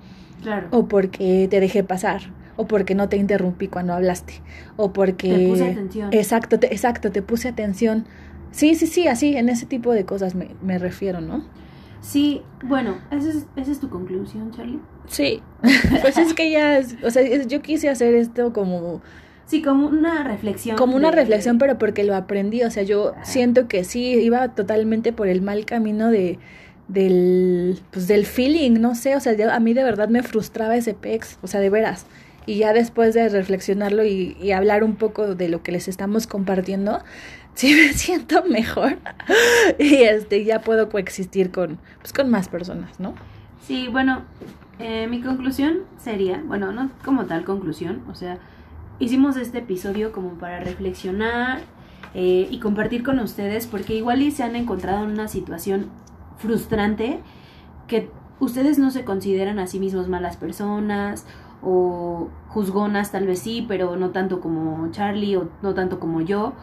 Claro. 0.41 0.67
o 0.71 0.87
porque 0.87 1.47
te 1.49 1.59
dejé 1.59 1.83
pasar, 1.83 2.21
o 2.55 2.67
porque 2.67 2.95
no 2.95 3.09
te 3.09 3.17
interrumpí 3.17 3.67
cuando 3.67 3.93
hablaste, 3.93 4.33
o 4.75 4.93
porque... 4.93 5.29
Te 5.29 5.49
puse 5.49 5.71
atención. 5.71 6.09
Exacto, 6.13 6.59
te, 6.59 6.67
exacto, 6.67 7.11
te 7.11 7.21
puse 7.21 7.47
atención. 7.47 8.05
Sí, 8.51 8.75
sí, 8.75 8.85
sí, 8.87 9.07
así, 9.07 9.35
en 9.35 9.49
ese 9.49 9.65
tipo 9.65 9.91
de 9.93 10.05
cosas 10.05 10.35
me, 10.35 10.49
me 10.61 10.77
refiero, 10.77 11.21
¿no? 11.21 11.43
Sí, 12.01 12.41
bueno, 12.63 12.97
esa 13.11 13.29
es, 13.29 13.47
esa 13.55 13.71
es 13.71 13.79
tu 13.79 13.89
conclusión, 13.89 14.51
Charlie. 14.51 14.79
Sí, 15.07 15.41
pues 16.01 16.17
es 16.17 16.33
que 16.33 16.51
ya, 16.51 16.77
es- 16.77 16.97
o 17.03 17.09
sea, 17.09 17.23
yo 17.45 17.61
quise 17.61 17.89
hacer 17.89 18.13
esto 18.13 18.51
como 18.53 19.01
Sí, 19.45 19.62
como 19.62 19.88
una 19.88 20.23
reflexión. 20.23 20.77
como 20.77 20.95
una 20.95 21.10
de- 21.12 21.17
reflexión, 21.17 21.58
pero 21.58 21.77
porque 21.77 22.03
lo 22.03 22.15
aprendí, 22.15 22.63
o 22.63 22.71
sea, 22.71 22.84
yo 22.84 23.13
Ajá. 23.13 23.25
siento 23.25 23.67
que 23.67 23.84
sí, 23.84 24.06
iba 24.13 24.47
totalmente 24.56 25.12
por 25.13 25.27
el 25.27 25.41
mal 25.41 25.65
camino 25.65 26.10
de 26.10 26.39
del 26.88 27.79
pues 27.91 28.08
del 28.08 28.25
feeling, 28.25 28.73
no 28.82 28.93
sé, 28.95 29.15
o 29.15 29.19
sea, 29.19 29.34
yo- 29.34 29.51
a 29.51 29.60
mí 29.60 29.73
de 29.73 29.84
verdad 29.84 30.10
me 30.10 30.21
frustraba 30.23 30.75
ese 30.75 30.93
pex, 30.93 31.38
o 31.41 31.47
sea, 31.47 31.60
de 31.60 31.69
veras. 31.69 32.06
Y 32.45 32.58
ya 32.58 32.73
después 32.73 33.13
de 33.13 33.29
reflexionarlo 33.29 34.03
y, 34.03 34.36
y 34.41 34.51
hablar 34.51 34.84
un 34.84 34.95
poco 34.95 35.34
de 35.36 35.47
lo 35.47 35.63
que 35.63 35.71
les 35.71 35.88
estamos 35.88 36.27
compartiendo, 36.27 36.99
sí 37.56 37.73
me 37.73 37.93
siento 37.93 38.43
mejor. 38.45 38.97
y 39.79 39.95
este 40.03 40.43
ya 40.43 40.60
puedo 40.62 40.89
coexistir 40.89 41.51
con 41.51 41.79
pues 42.01 42.12
con 42.13 42.29
más 42.29 42.49
personas, 42.49 42.99
¿no? 42.99 43.13
Sí, 43.65 43.88
bueno, 43.89 44.23
eh, 44.79 45.08
mi 45.08 45.21
conclusión 45.21 45.79
sería, 46.03 46.43
bueno, 46.45 46.73
no 46.73 46.91
como 47.06 47.25
tal 47.25 47.45
conclusión, 47.45 48.01
o 48.12 48.15
sea, 48.15 48.39
hicimos 48.99 49.38
este 49.38 49.60
episodio 49.60 50.12
como 50.12 50.32
para 50.36 50.60
reflexionar 50.60 51.62
eh, 52.13 52.47
y 52.49 52.60
compartir 52.60 53.03
con 53.03 53.19
ustedes, 53.19 53.67
porque 53.67 53.95
igual 53.95 54.21
y 54.21 54.32
se 54.32 54.43
han 54.43 54.56
encontrado 54.56 55.03
en 55.03 55.12
una 55.12 55.27
situación 55.27 55.88
frustrante 56.38 57.19
que 57.88 58.10
ustedes 58.39 58.79
no 58.79 58.91
se 58.91 59.03
consideran 59.06 59.60
a 59.60 59.67
sí 59.67 59.79
mismos 59.79 60.08
malas 60.08 60.38
personas 60.38 61.25
o 61.62 62.29
juzgonas 62.49 63.12
tal 63.12 63.25
vez 63.25 63.39
sí, 63.39 63.65
pero 63.67 63.95
no 63.95 64.12
tanto 64.12 64.41
como 64.41 64.89
Charlie 64.91 65.38
o 65.38 65.49
no 65.62 65.73
tanto 65.73 65.99
como 65.99 66.21
yo, 66.21 66.53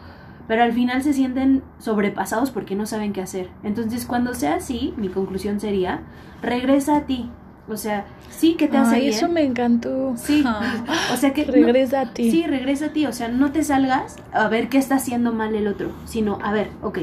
pero 0.47 0.63
al 0.63 0.73
final 0.73 1.01
se 1.01 1.13
sienten 1.13 1.63
sobrepasados 1.79 2.51
porque 2.51 2.75
no 2.75 2.85
saben 2.85 3.13
qué 3.13 3.21
hacer. 3.21 3.49
Entonces, 3.63 4.05
cuando 4.05 4.33
sea 4.33 4.55
así, 4.55 4.93
mi 4.97 5.09
conclusión 5.09 5.59
sería, 5.59 6.01
regresa 6.41 6.97
a 6.97 7.05
ti. 7.05 7.29
O 7.71 7.77
sea, 7.77 8.05
sí 8.29 8.55
que 8.55 8.67
te 8.67 8.77
hace 8.77 8.95
Ay, 8.95 9.01
bien. 9.03 9.13
eso 9.13 9.29
me 9.29 9.43
encantó. 9.43 10.13
Sí, 10.17 10.43
o 11.13 11.17
sea 11.17 11.33
que 11.33 11.45
no- 11.45 11.51
regresa 11.53 12.01
a 12.01 12.13
ti. 12.13 12.29
Sí, 12.29 12.45
regresa 12.45 12.87
a 12.87 12.89
ti, 12.89 13.05
o 13.05 13.13
sea, 13.13 13.27
no 13.29 13.51
te 13.51 13.63
salgas 13.63 14.17
a 14.33 14.47
ver 14.47 14.69
qué 14.69 14.77
está 14.77 14.95
haciendo 14.95 15.33
mal 15.33 15.55
el 15.55 15.67
otro, 15.67 15.89
sino 16.05 16.37
a 16.43 16.51
ver, 16.51 16.69
ok, 16.81 16.99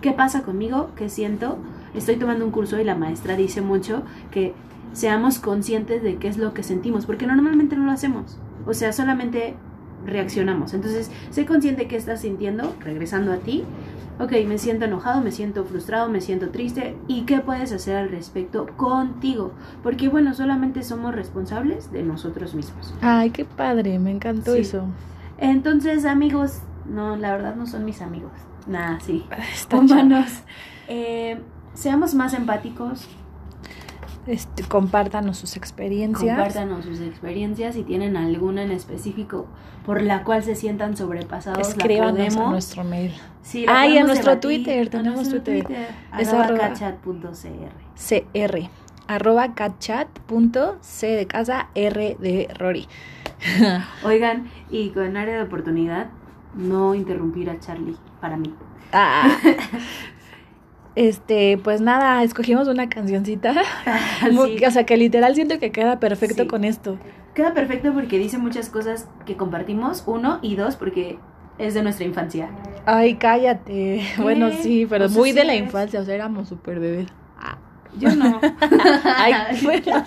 ¿Qué 0.00 0.12
pasa 0.12 0.42
conmigo? 0.42 0.90
¿Qué 0.96 1.08
siento? 1.08 1.56
Estoy 1.94 2.16
tomando 2.16 2.44
un 2.44 2.50
curso 2.50 2.78
y 2.78 2.84
la 2.84 2.94
maestra 2.94 3.36
dice 3.36 3.62
mucho 3.62 4.02
que 4.30 4.52
seamos 4.92 5.38
conscientes 5.38 6.02
de 6.02 6.16
qué 6.16 6.28
es 6.28 6.36
lo 6.36 6.52
que 6.52 6.62
sentimos, 6.62 7.06
porque 7.06 7.26
normalmente 7.26 7.74
no 7.74 7.86
lo 7.86 7.90
hacemos. 7.90 8.36
O 8.66 8.74
sea, 8.74 8.92
solamente 8.92 9.54
reaccionamos. 10.04 10.74
Entonces, 10.74 11.10
sé 11.30 11.46
consciente 11.46 11.82
de 11.84 11.88
qué 11.88 11.96
estás 11.96 12.20
sintiendo, 12.20 12.74
regresando 12.80 13.32
a 13.32 13.38
ti. 13.38 13.64
Ok, 14.20 14.32
me 14.46 14.58
siento 14.58 14.84
enojado, 14.84 15.20
me 15.20 15.32
siento 15.32 15.64
frustrado, 15.64 16.08
me 16.08 16.20
siento 16.20 16.50
triste. 16.50 16.96
¿Y 17.08 17.22
qué 17.22 17.40
puedes 17.40 17.72
hacer 17.72 17.96
al 17.96 18.10
respecto 18.10 18.66
contigo? 18.76 19.52
Porque, 19.82 20.08
bueno, 20.08 20.34
solamente 20.34 20.84
somos 20.84 21.14
responsables 21.14 21.90
de 21.90 22.02
nosotros 22.04 22.54
mismos. 22.54 22.94
Ay, 23.02 23.30
qué 23.30 23.44
padre, 23.44 23.98
me 23.98 24.12
encantó 24.12 24.54
Sí. 24.54 24.60
eso. 24.60 24.84
Entonces, 25.38 26.04
amigos, 26.04 26.60
no, 26.88 27.16
la 27.16 27.32
verdad 27.32 27.56
no 27.56 27.66
son 27.66 27.84
mis 27.84 28.00
amigos. 28.02 28.30
Nada, 28.68 29.00
sí. 29.00 29.24
Humanos, 29.72 30.30
eh, 30.88 31.40
seamos 31.74 32.14
más 32.14 32.34
empáticos, 32.34 33.08
Este, 34.26 34.62
compártanos 34.62 35.36
sus 35.38 35.56
experiencias. 35.56 36.36
compártanos 36.36 36.84
sus 36.84 37.00
experiencias, 37.00 37.74
si 37.74 37.82
tienen 37.82 38.16
alguna 38.16 38.62
en 38.62 38.70
específico 38.70 39.46
por 39.84 40.00
la 40.02 40.24
cual 40.24 40.42
se 40.42 40.54
sientan 40.54 40.96
sobrepasados, 40.96 41.58
la 41.58 41.68
Escríbanos 41.68 42.12
a 42.20 42.24
podemos. 42.28 42.50
nuestro 42.50 42.84
mail. 42.84 43.12
Sí, 43.42 43.66
la 43.66 43.80
Ah, 43.80 43.86
y 43.86 43.98
a 43.98 44.04
nuestro 44.04 44.30
debatir. 44.36 44.64
Twitter, 44.64 44.88
tenemos 44.88 45.16
nuestro 45.16 45.42
Twitter. 45.42 45.88
Es 46.18 46.28
arroba 46.32 46.58
cachat.cr. 46.70 47.72
CR. 47.96 48.70
Arroba 49.06 49.54
catchat.c 49.54 51.06
de 51.06 51.26
casa 51.26 51.68
R 51.74 52.16
de 52.18 52.48
Rory. 52.58 52.88
Oigan, 54.04 54.48
y 54.70 54.88
con 54.90 55.18
área 55.18 55.36
de 55.36 55.42
oportunidad, 55.42 56.06
no 56.54 56.94
interrumpir 56.94 57.50
a 57.50 57.58
Charlie 57.60 57.96
para 58.22 58.38
mí. 58.38 58.54
Ah. 58.92 59.28
Este, 60.96 61.58
pues 61.58 61.80
nada, 61.80 62.22
escogimos 62.22 62.68
una 62.68 62.88
cancioncita. 62.88 63.52
Muy- 64.32 64.58
Sí. 64.58 64.64
O 64.64 64.70
sea, 64.70 64.84
que 64.86 64.96
literal 64.96 65.34
siento 65.34 65.58
que 65.58 65.72
queda 65.72 65.98
perfecto 65.98 66.42
Sí. 66.42 66.48
con 66.48 66.64
esto. 66.64 66.98
Queda 67.34 67.52
perfecto 67.52 67.92
porque 67.92 68.18
dice 68.18 68.38
muchas 68.38 68.70
cosas 68.70 69.08
que 69.26 69.36
compartimos, 69.36 70.04
uno, 70.06 70.38
y 70.40 70.54
dos, 70.54 70.76
porque 70.76 71.18
es 71.58 71.74
de 71.74 71.82
nuestra 71.82 72.04
infancia. 72.06 72.48
Ay, 72.86 73.14
cállate. 73.16 74.02
Bueno, 74.18 74.50
sí, 74.52 74.86
pero 74.88 75.06
O 75.06 75.08
sea, 75.08 75.18
muy 75.18 75.32
de 75.32 75.44
la 75.44 75.54
es. 75.54 75.62
infancia, 75.62 76.00
o 76.00 76.04
sea, 76.04 76.14
éramos 76.14 76.48
súper 76.48 76.78
bebés. 76.78 77.08
Ah. 77.40 77.58
Yo 77.98 78.14
no. 78.14 78.40
Ay, 79.04 79.32
bueno. 79.64 80.04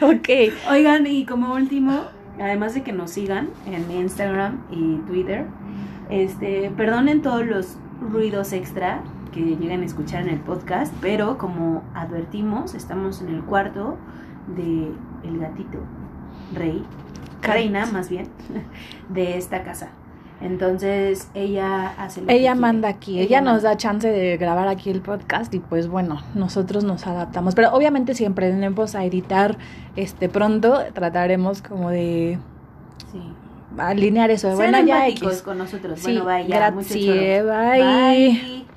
ok. 0.00 0.28
Oigan, 0.70 1.06
y 1.08 1.24
como 1.26 1.54
último, 1.54 2.02
además 2.40 2.74
de 2.74 2.82
que 2.82 2.92
nos 2.92 3.10
sigan 3.10 3.48
en 3.66 3.90
Instagram 3.90 4.60
y 4.70 4.96
Twitter, 5.08 5.44
este, 6.10 6.70
perdonen 6.76 7.20
todos 7.22 7.44
los 7.46 7.76
ruidos 8.00 8.52
extra 8.52 9.02
que 9.32 9.40
llegan 9.56 9.82
a 9.82 9.84
escuchar 9.84 10.22
en 10.22 10.30
el 10.30 10.40
podcast, 10.40 10.92
pero 11.00 11.38
como 11.38 11.82
advertimos, 11.94 12.74
estamos 12.74 13.20
en 13.22 13.28
el 13.28 13.42
cuarto 13.42 13.96
de 14.56 14.92
el 15.24 15.38
gatito, 15.38 15.78
rey, 16.54 16.84
reina 17.42 17.86
más 17.86 18.08
bien, 18.08 18.26
de 19.08 19.36
esta 19.38 19.62
casa. 19.62 19.90
Entonces 20.40 21.28
ella 21.34 21.88
hace 21.98 22.20
lo 22.20 22.28
que 22.28 22.32
Ella 22.34 22.52
quiere. 22.52 22.60
manda 22.60 22.88
aquí, 22.88 23.18
ella, 23.20 23.40
nos 23.40 23.54
manda. 23.54 23.70
da 23.70 23.76
chance 23.76 24.08
de 24.08 24.36
grabar 24.36 24.68
aquí 24.68 24.88
el 24.88 25.00
podcast 25.00 25.52
y 25.52 25.58
pues 25.58 25.88
bueno, 25.88 26.20
nosotros 26.36 26.84
nos 26.84 27.08
adaptamos. 27.08 27.56
Pero 27.56 27.72
obviamente 27.74 28.14
si 28.14 28.24
emprendemos 28.24 28.94
a 28.94 29.04
editar 29.04 29.58
este 29.96 30.28
pronto, 30.28 30.78
trataremos 30.94 31.60
como 31.60 31.90
de 31.90 32.38
Sí. 33.10 33.20
alinear 33.78 34.30
eso. 34.30 34.46
Sean 34.56 34.70
bueno, 34.70 34.86
ya 34.86 35.08
X. 35.08 35.42
con 35.42 35.58
nosotros. 35.58 35.98
Sí, 35.98 36.18
bueno, 36.18 36.24
bye, 36.24 36.46
ya, 36.48 36.70
grazie, 36.70 37.42
bye. 37.42 37.82
Bye. 37.82 38.67